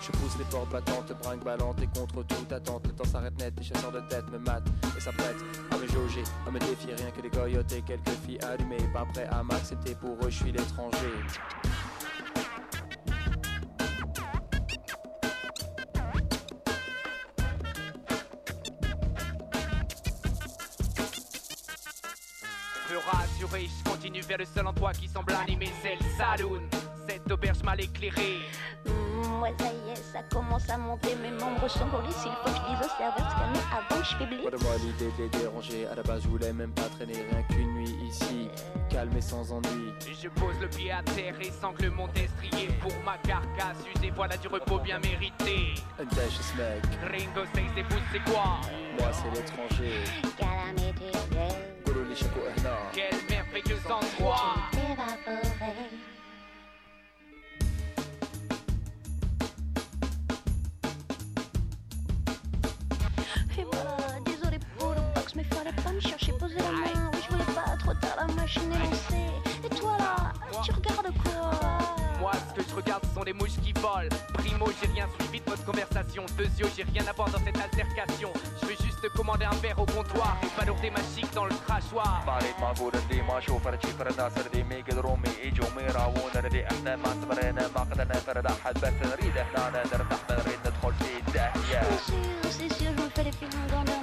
Je 0.00 0.12
pousse 0.12 0.36
les 0.38 0.44
portes 0.44 0.70
battantes, 0.70 1.12
brinque 1.22 1.44
ballante 1.44 1.80
et 1.82 1.88
contre 1.98 2.22
toute 2.22 2.52
attente. 2.52 2.86
Le 2.86 2.92
temps 2.92 3.04
s'arrête 3.04 3.36
net, 3.38 3.54
les 3.58 3.64
chasseurs 3.64 3.92
de 3.92 4.00
tête 4.08 4.28
me 4.30 4.38
matent 4.38 4.70
et 4.96 5.00
s'apprêtent 5.00 5.44
à 5.70 5.76
me 5.76 5.86
jauger, 5.88 6.22
à 6.46 6.50
me 6.50 6.58
défier. 6.58 6.94
Rien 6.94 7.10
que 7.10 7.20
des 7.20 7.30
et 7.60 7.82
quelques 7.82 8.08
filles 8.24 8.38
allumées 8.42 8.88
Pas 8.92 9.04
prêt 9.12 9.26
à 9.30 9.42
m'accepter, 9.42 9.94
pour 9.94 10.14
eux 10.22 10.30
je 10.30 10.42
suis 10.42 10.52
l'étranger 10.52 10.96
Peu 22.88 22.98
rassuré, 23.10 23.66
je 23.66 23.90
continue 23.90 24.20
vers 24.20 24.38
le 24.38 24.44
seul 24.44 24.66
endroit 24.66 24.92
qui 24.92 25.08
semble 25.08 25.32
animé, 25.32 25.66
c'est 25.82 25.96
le 25.96 26.16
saloon. 26.16 26.62
Cette 27.08 27.30
auberge 27.32 27.62
mal 27.64 27.80
éclairée 27.80 28.38
moi 29.36 29.48
ça 29.58 29.66
y 29.66 29.90
est, 29.90 29.96
ça 29.96 30.22
commence 30.30 30.68
à 30.68 30.76
monter, 30.76 31.14
mes 31.16 31.30
membres 31.30 31.68
sont 31.68 31.86
brûlés, 31.86 32.12
s'il 32.12 32.32
faut 32.32 32.50
que 32.50 32.56
je 32.56 32.62
dise 32.68 32.80
au 32.80 32.90
serveur 32.96 33.30
scanner 33.30 33.60
avant 33.72 34.00
que 34.00 34.06
je 34.06 34.16
publie. 34.16 34.42
Pas 34.50 34.64
moi 34.64 34.76
l'idée 34.78 35.10
de 35.16 35.22
les 35.22 35.28
déranger, 35.28 35.86
à 35.86 35.94
la 35.94 36.02
base 36.02 36.22
je 36.22 36.28
voulais 36.28 36.52
même 36.52 36.72
pas 36.72 36.88
traîner 36.96 37.14
rien 37.30 37.42
qu'une 37.44 37.72
nuit 37.74 37.96
ici, 38.08 38.48
calme 38.88 39.16
et 39.16 39.20
sans 39.20 39.52
ennui. 39.52 39.92
Je 40.00 40.28
pose 40.28 40.58
le 40.60 40.68
pied 40.68 40.90
à 40.92 41.02
terre 41.02 41.34
et 41.40 41.50
sangle 41.50 41.90
mon 41.90 42.08
destrier 42.08 42.68
pour 42.80 42.92
ma 43.04 43.18
carcasse 43.18 43.84
usée, 43.94 44.12
voilà 44.14 44.36
du 44.36 44.48
repos 44.48 44.78
bien 44.78 44.98
mérité. 44.98 45.74
Un 45.98 46.04
mec. 46.04 46.82
Ringo 47.02 47.46
Stays 47.52 47.72
et 47.76 47.82
vous 47.82 48.00
c'est 48.12 48.24
quoi? 48.30 48.60
Moi 48.98 49.10
c'est 49.12 49.30
l'étranger. 49.30 50.04
Calamity 50.38 51.12
Day. 51.30 53.25
fallait 65.56 65.72
pas 65.72 65.92
me 65.92 66.00
chercher, 66.00 66.32
poser 66.32 66.56
la 66.56 66.70
main. 66.70 67.10
Je 67.14 67.32
voulais 67.32 67.52
pas 67.54 67.76
trop 67.78 67.94
tard, 67.94 68.26
la 68.28 68.34
machine 68.34 68.72
est. 68.72 69.66
Et 69.66 69.68
toi 69.70 69.96
là, 69.98 70.32
tu 70.62 70.72
regardes 70.72 71.12
quoi? 71.22 71.50
Moi, 72.20 72.32
ce 72.48 72.54
que 72.60 72.68
je 72.68 72.74
regarde, 72.74 73.04
ce 73.06 73.14
sont 73.14 73.22
les 73.24 73.32
mouches 73.32 73.58
qui 73.62 73.72
volent. 73.72 74.08
Primo, 74.34 74.66
j'ai 74.80 74.88
rien 74.92 75.06
suivi 75.18 75.40
de 75.40 75.50
votre 75.50 75.64
conversation. 75.64 76.24
Deux 76.36 76.50
yeux, 76.58 76.70
j'ai 76.76 76.82
rien 76.84 77.06
à 77.08 77.12
voir 77.12 77.30
dans 77.30 77.38
cette 77.38 77.58
altercation. 77.58 78.32
Je 78.62 78.66
vais 78.66 78.76
juste 78.76 79.08
commander 79.14 79.44
un 79.44 79.54
verre 79.56 79.78
au 79.78 79.86
comptoir 79.86 80.36
et 80.42 80.58
balourder 80.58 80.90
ma 80.90 81.00
chic 81.14 81.32
dans 81.34 81.44
le 81.44 81.54
crachoir. 81.66 82.22
De. 91.36 92.50
C'est 92.50 92.72
sûr, 92.72 92.90
je 92.96 93.02
me 93.02 93.08
fais 93.10 93.24
les 93.24 93.32
films 93.32 93.50
dans 93.70 93.96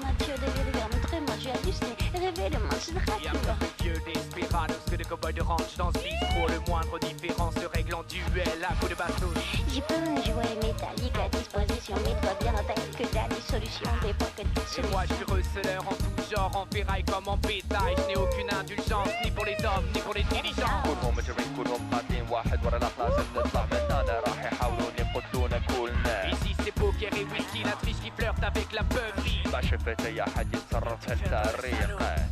de 3.02 3.02
minces 3.02 3.22
Y'a 3.24 3.32
dracula. 3.32 3.56
plus 3.58 3.84
vieux 3.84 4.00
desperados 4.06 4.74
que 4.90 4.96
de 4.96 5.04
cowboys 5.04 5.32
de 5.32 5.42
ranch 5.42 5.76
dans 5.76 5.90
ce 5.92 5.98
bistrot. 5.98 6.46
Le 6.48 6.60
moindre 6.70 6.98
différent 7.00 7.50
se 7.52 7.66
règle 7.66 7.94
en 7.94 8.02
duel 8.04 8.58
à 8.68 8.72
coups 8.78 8.90
de 8.90 8.94
bastos. 8.96 9.34
J'ai 9.72 9.80
pas 9.82 9.94
un 9.94 10.16
jouet 10.22 10.54
métallique 10.62 11.18
à 11.18 11.28
disposition, 11.28 11.94
mais 12.04 12.14
toi 12.20 12.34
bien 12.40 12.54
en 12.54 12.64
tête 12.64 12.96
que 12.98 13.04
t'as 13.14 13.28
des 13.28 13.42
solutions, 13.52 13.90
des 14.02 14.14
fois 14.14 14.28
que 14.36 14.42
des 14.42 14.78
Et 14.78 14.90
moi, 14.92 15.02
je 15.08 15.14
suis 15.14 15.24
receleur 15.24 15.82
en 15.82 15.94
tout 16.02 16.34
genre, 16.34 16.52
en 16.54 16.66
ferraille 16.72 17.04
comme 17.04 17.26
en 17.28 17.36
bétail. 17.36 17.94
Je 17.98 18.06
n'ai 18.08 18.16
aucune 18.16 18.50
indulgence, 18.60 19.08
ni 19.24 19.30
pour 19.30 19.44
les 19.44 19.56
hommes, 19.64 19.86
ni 19.94 20.00
pour 20.00 20.14
les 20.14 20.22
diligences. 20.24 20.84
كلهم 20.84 21.14
مجرمين 21.16 21.50
كلهم 21.56 21.90
قاتلين 21.92 22.24
واحد 22.30 22.64
ورا 22.66 22.76
الاخر 22.76 23.08
لازم 23.08 23.24
نطلع 23.36 23.64
من 23.72 23.78
هنا 23.90 24.20
راح 24.26 24.44
يحاولون 24.52 24.92
يقتلونا 24.98 25.58
كلنا 25.58 26.30
Ici, 26.30 26.54
c'est 26.62 26.72
poker 26.80 27.10
et 27.20 27.24
whisky, 27.32 27.62
la 27.64 27.72
triche 27.82 28.00
qui 28.04 28.10
flirte 28.16 28.42
avec 28.42 28.72
la 28.72 28.82
beuverie. 28.82 29.52
ما 29.52 29.60
شفت 29.62 30.00
اي 30.06 30.22
احد 30.22 30.54
يتصرف 30.54 31.06
في 31.06 31.12
الطريق 31.12 31.98
Après 31.98 32.16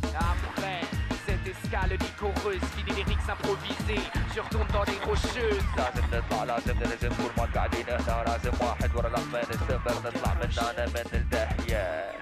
escale 1.54 1.96
licoreuse, 2.04 2.64
finie 2.74 2.92
les 2.96 3.04
lyrics 3.04 3.28
improvisés, 3.34 4.04
je 4.34 4.40
retourne 4.40 4.70
dans 4.76 4.84
les 4.90 4.98
rocheuses. 5.08 5.64
لازم 5.76 6.04
نطلع 6.12 6.44
لازم 6.44 6.78
نلزم 6.78 7.08
طول 7.08 7.30
ما 7.38 7.44
قاعدين 7.54 7.86
هنا 7.88 8.24
لازم 8.26 8.52
واحد 8.60 8.96
ورا 8.96 9.08
الآخر 9.08 9.26
ما 9.32 9.40
نستمر 9.40 9.96
نطلع 10.06 10.34
من 10.34 10.50
هنا 10.58 10.86
من 10.86 11.10
الداهيه 11.14 12.12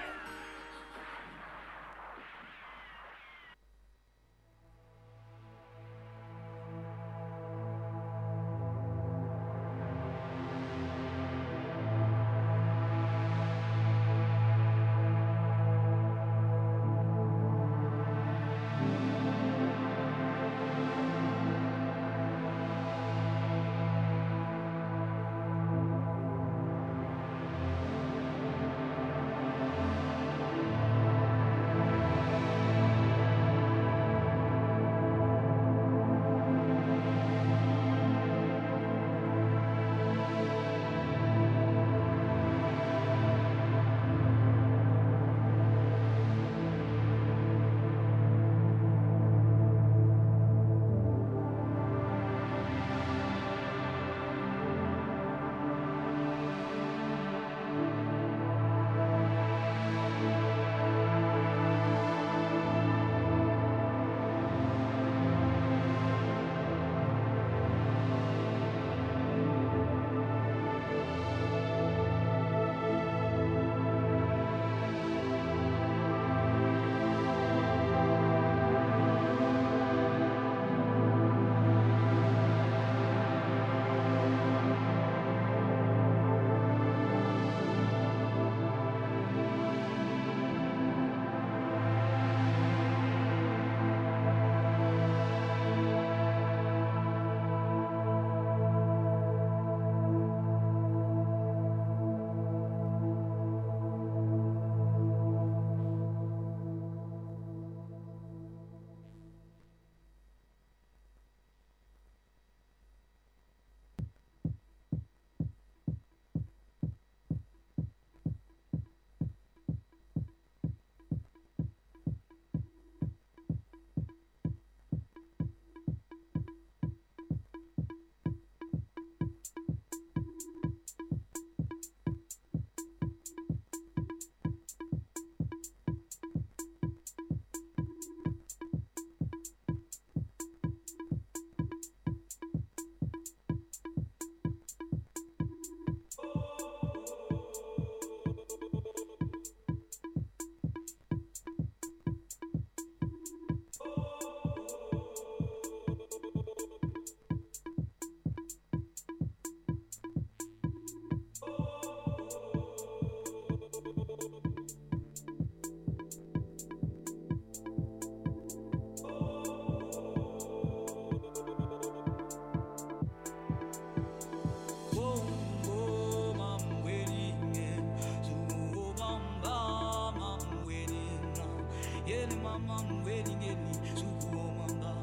Gelin 182.31 182.43
mamam 182.43 183.07
veli 183.07 183.35
gelin 183.43 183.97
suku 183.97 184.39
omanda 184.39 184.95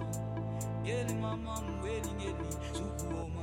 Gelin 0.86 1.20
mamam 1.20 1.84
veli 1.84 2.12
gelin 2.24 2.56
suku 2.74 3.08
oh, 3.20 3.37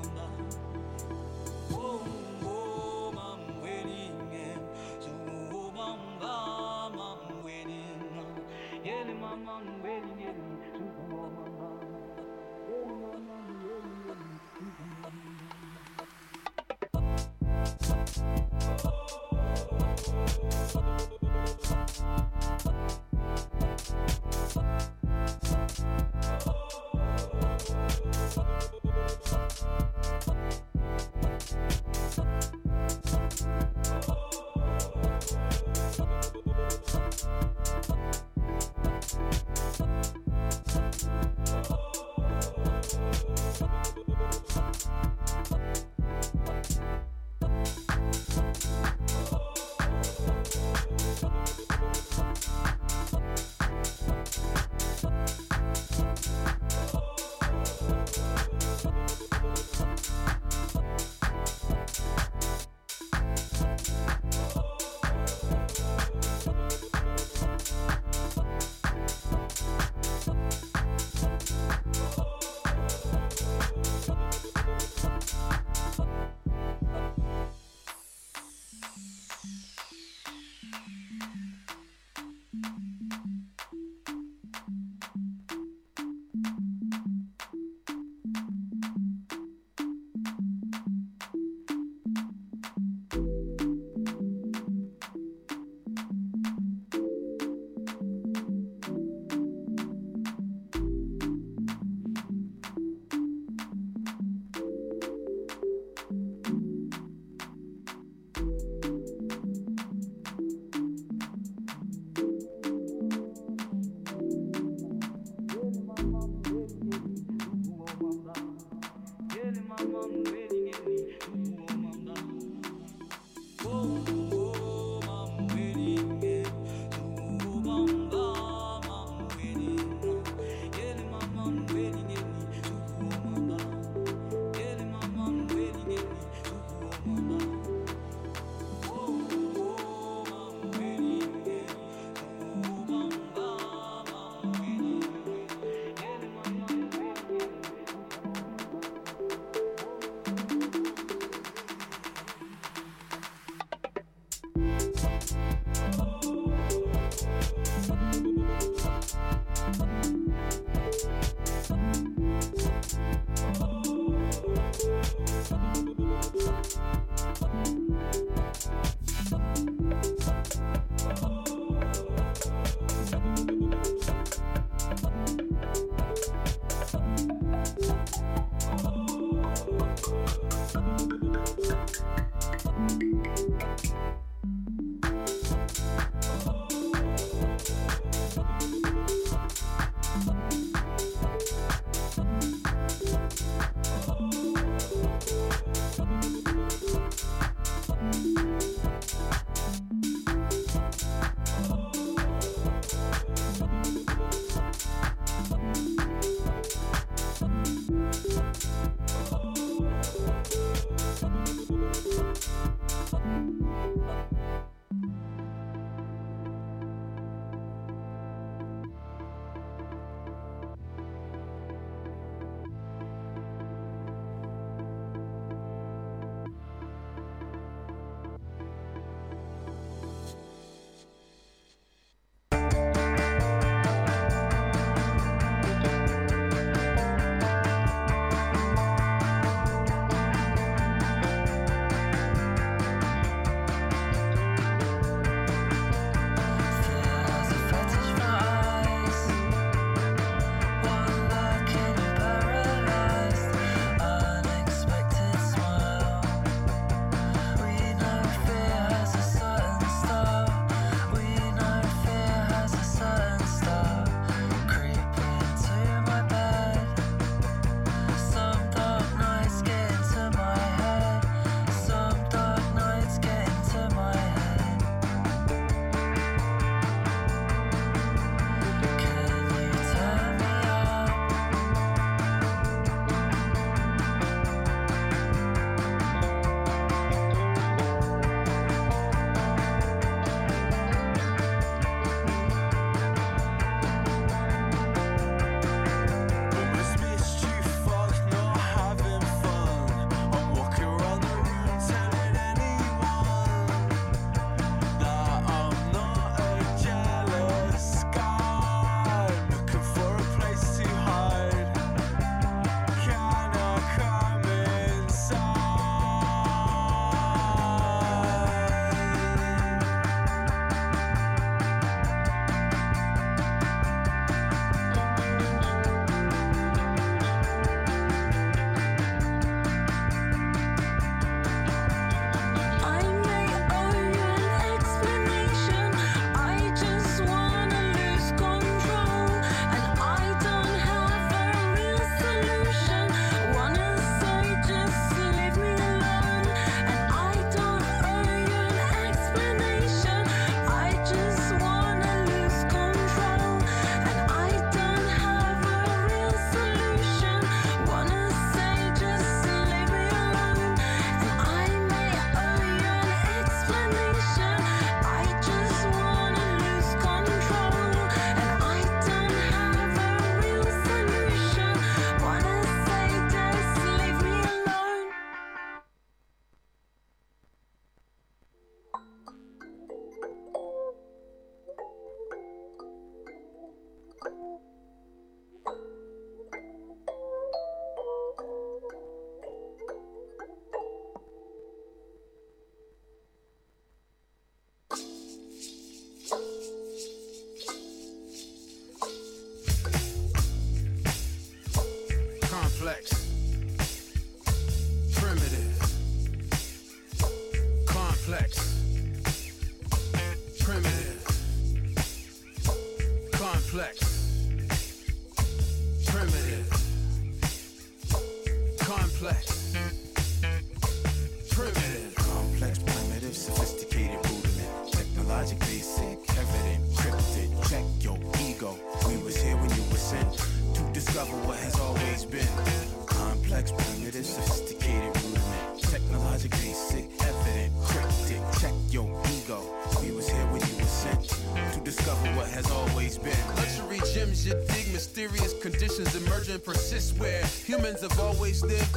This. 448.66 448.94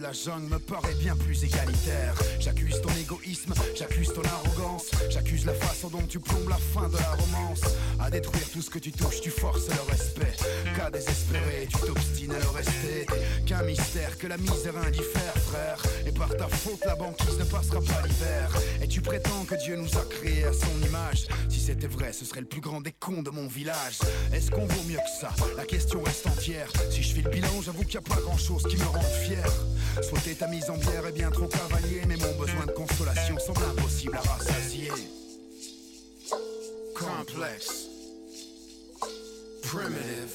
la 0.00 0.12
jungle 0.12 0.48
me 0.48 0.58
paraît 0.58 0.94
bien 0.94 1.16
plus 1.16 1.44
égalitaire. 1.44 2.14
J'accuse 2.40 2.80
ton 2.80 2.90
égoïsme, 3.00 3.54
j'accuse 3.74 4.12
ton 4.12 4.22
arrogance, 4.22 4.90
j'accuse 5.10 5.46
la 5.46 5.54
façon 5.54 5.88
dont 5.88 6.02
tu 6.08 6.20
plombes 6.20 6.48
la 6.48 6.56
fin 6.56 6.88
de 6.88 6.96
la 6.96 7.10
romance. 7.10 7.60
À 7.98 8.10
détruire 8.10 8.48
tout 8.50 8.62
ce 8.62 8.70
que 8.70 8.78
tu 8.78 8.92
touches, 8.92 9.20
tu 9.20 9.30
forces 9.30 9.68
le 9.68 9.90
respect. 9.90 10.34
Qu'à 10.76 10.90
désespérer, 10.90 11.68
tu 11.68 11.78
t'obstines 11.86 12.32
à 12.32 12.38
le 12.38 12.48
rester. 12.48 13.06
Qu'un 13.46 13.62
mystère, 13.62 14.16
que 14.18 14.26
la 14.26 14.36
misère 14.36 14.76
indiffère, 14.76 15.34
frère. 15.36 15.82
Et 16.06 16.12
par 16.12 16.34
ta 16.36 16.48
faute, 16.48 16.84
la 16.84 16.94
banquise 16.94 17.38
ne 17.38 17.44
passera 17.44 17.80
pas 17.80 18.06
l'hiver. 18.06 18.56
Et 18.82 18.88
tu 18.88 19.00
prétends 19.00 19.44
que 19.44 19.56
Dieu 19.56 19.76
nous 19.76 19.98
a 19.98 20.04
créés 20.04 20.44
à 20.44 20.52
son 20.52 20.86
image. 20.86 21.26
Si 21.48 21.60
c'était 21.60 21.88
vrai, 21.88 22.12
ce 22.12 22.24
serait 22.24 22.40
le 22.40 22.46
plus 22.46 22.60
grand 22.60 22.80
des 22.80 22.92
cons 22.92 23.22
de 23.22 23.30
mon 23.30 23.46
village. 23.46 23.98
Est-ce 24.32 24.50
qu'on 24.50 24.66
vaut 24.66 24.84
mieux 24.88 24.96
que 24.96 25.20
ça? 25.20 25.30
La 25.56 25.64
question 25.64 26.02
reste 26.02 26.26
entière. 26.26 26.70
Si 26.90 27.02
je 27.02 27.14
fais 27.14 27.22
le 27.22 27.30
bilan, 27.30 27.62
j'avoue 27.62 27.84
qu'il 27.84 28.00
n'y 28.00 28.06
a 28.06 28.14
pas 28.14 28.20
grand 28.20 28.38
chose 28.38 28.62
qui 28.68 28.76
me 28.76 28.84
rende 28.84 29.04
fier. 29.26 29.44
Souhaiter 30.02 30.34
ta 30.36 30.46
mise 30.46 30.70
en 30.70 30.76
bière 30.76 31.06
est 31.06 31.12
bien 31.12 31.30
trop 31.30 31.46
cavalier, 31.48 32.02
mais 32.06 32.16
mon 32.16 32.32
besoin 32.38 32.66
de 32.66 32.72
consolation 32.72 33.38
semble 33.38 33.62
impossible 33.64 34.16
à 34.16 34.20
rassasier. 34.20 34.90
Complexe. 36.94 37.88
Primitive. 39.62 40.27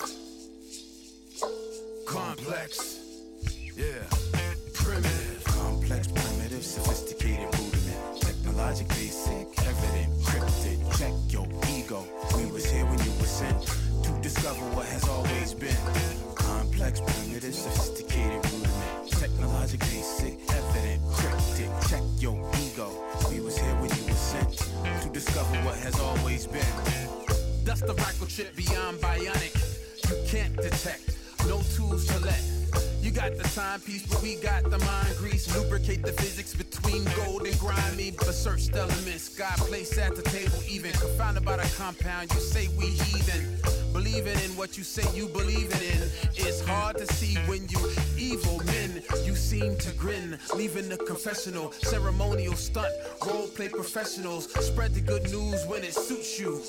professional, 51.24 51.72
ceremonial 51.72 52.54
stunt, 52.54 52.94
role 53.26 53.48
play 53.48 53.70
professionals. 53.70 54.52
Spread 54.66 54.94
the 54.94 55.00
good 55.00 55.24
news 55.32 55.66
when 55.68 55.82
it 55.82 55.94
suits 55.94 56.38
you. 56.38 56.62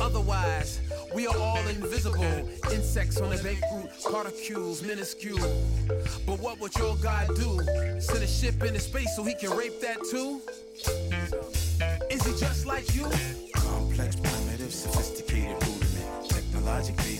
Otherwise, 0.00 0.80
we 1.14 1.28
are 1.28 1.36
all 1.36 1.64
invisible. 1.68 2.24
Insects 2.72 3.20
on 3.20 3.32
a 3.32 3.38
grapefruit, 3.38 3.88
particles 4.10 4.82
minuscule. 4.82 5.38
But 6.26 6.40
what 6.40 6.58
would 6.58 6.74
your 6.76 6.96
God 6.96 7.28
do? 7.36 7.60
Send 8.00 8.24
a 8.24 8.26
ship 8.26 8.60
into 8.64 8.80
space 8.80 9.14
so 9.14 9.22
he 9.22 9.34
can 9.34 9.56
rape 9.56 9.80
that 9.80 9.98
too? 10.10 10.40
Is 12.10 12.26
he 12.26 12.40
just 12.40 12.66
like 12.66 12.92
you? 12.92 13.08
Complex, 13.54 14.16
primitive, 14.16 14.72
sophisticated, 14.72 15.62
rudiment, 15.62 16.28
technologically. 16.28 17.18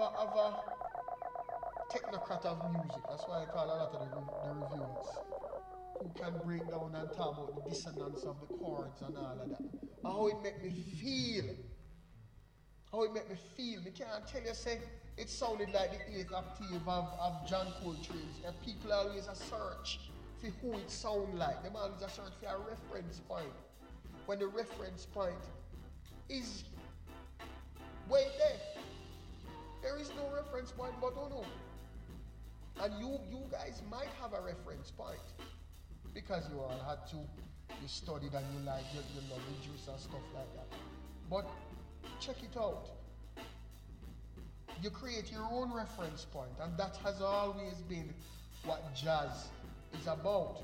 Of 0.00 0.36
a, 0.36 0.48
a 1.80 1.86
technocrat 1.90 2.44
of 2.44 2.72
music. 2.72 3.02
That's 3.08 3.24
why 3.26 3.42
I 3.42 3.46
call 3.46 3.64
a 3.64 3.68
lot 3.68 3.92
of 3.94 4.10
the, 4.10 4.16
the 4.16 4.54
reviewers 4.54 5.06
who 6.00 6.10
can 6.20 6.40
break 6.44 6.68
down 6.68 6.94
and 6.94 7.12
talk 7.12 7.38
about 7.38 7.64
the 7.64 7.70
dissonance 7.70 8.22
of 8.24 8.36
the 8.40 8.54
chords 8.56 9.00
and 9.02 9.16
all 9.16 9.38
of 9.40 9.48
that. 9.48 9.60
How 10.02 10.26
it 10.28 10.36
make 10.42 10.62
me 10.62 10.70
feel. 11.00 11.54
How 12.92 13.02
it 13.04 13.12
make 13.12 13.28
me 13.30 13.36
feel. 13.56 13.80
Me 13.82 13.90
can't 13.90 14.26
tell 14.26 14.42
you, 14.42 14.54
say, 14.54 14.78
it 15.16 15.30
sounded 15.30 15.72
like 15.72 15.92
the 15.92 16.20
eighth 16.20 16.32
octave 16.32 16.86
of, 16.86 17.08
of 17.18 17.48
John 17.48 17.66
Coltrane's. 17.82 18.40
And 18.46 18.54
people 18.64 18.92
always 18.92 19.26
a 19.26 19.34
search 19.34 20.00
for 20.40 20.48
who 20.60 20.78
it 20.78 20.90
sound 20.90 21.38
like. 21.38 21.62
Them 21.62 21.76
always 21.76 22.02
a 22.02 22.10
search 22.10 22.32
for 22.40 22.48
a 22.48 22.58
reference 22.58 23.20
point. 23.20 23.46
When 24.26 24.38
the 24.38 24.48
reference 24.48 25.06
point 25.06 25.34
is 26.28 26.64
way 28.08 28.26
there. 28.38 28.75
There 29.86 29.98
is 29.98 30.10
no 30.16 30.28
reference 30.34 30.72
point 30.72 30.94
but 31.00 31.12
oh 31.16 31.28
no. 31.30 31.44
And 32.82 32.92
you 32.98 33.20
you 33.30 33.44
guys 33.52 33.82
might 33.88 34.10
have 34.20 34.32
a 34.32 34.42
reference 34.42 34.90
point 34.90 35.26
because 36.12 36.42
you 36.50 36.58
all 36.58 36.82
had 36.88 37.06
to 37.10 37.16
you 37.80 37.86
studied 37.86 38.34
and 38.34 38.44
you 38.52 38.66
like 38.66 38.82
you, 38.92 39.00
you 39.14 39.20
love 39.30 39.40
juice 39.62 39.86
and 39.88 40.00
stuff 40.00 40.26
like 40.34 40.52
that. 40.56 40.78
But 41.30 41.46
check 42.18 42.36
it 42.42 42.58
out. 42.58 42.88
You 44.82 44.90
create 44.90 45.30
your 45.30 45.46
own 45.52 45.72
reference 45.72 46.24
point, 46.24 46.56
and 46.60 46.76
that 46.76 46.96
has 47.04 47.22
always 47.22 47.76
been 47.88 48.12
what 48.64 48.82
jazz 48.94 49.48
is 49.98 50.06
about. 50.06 50.62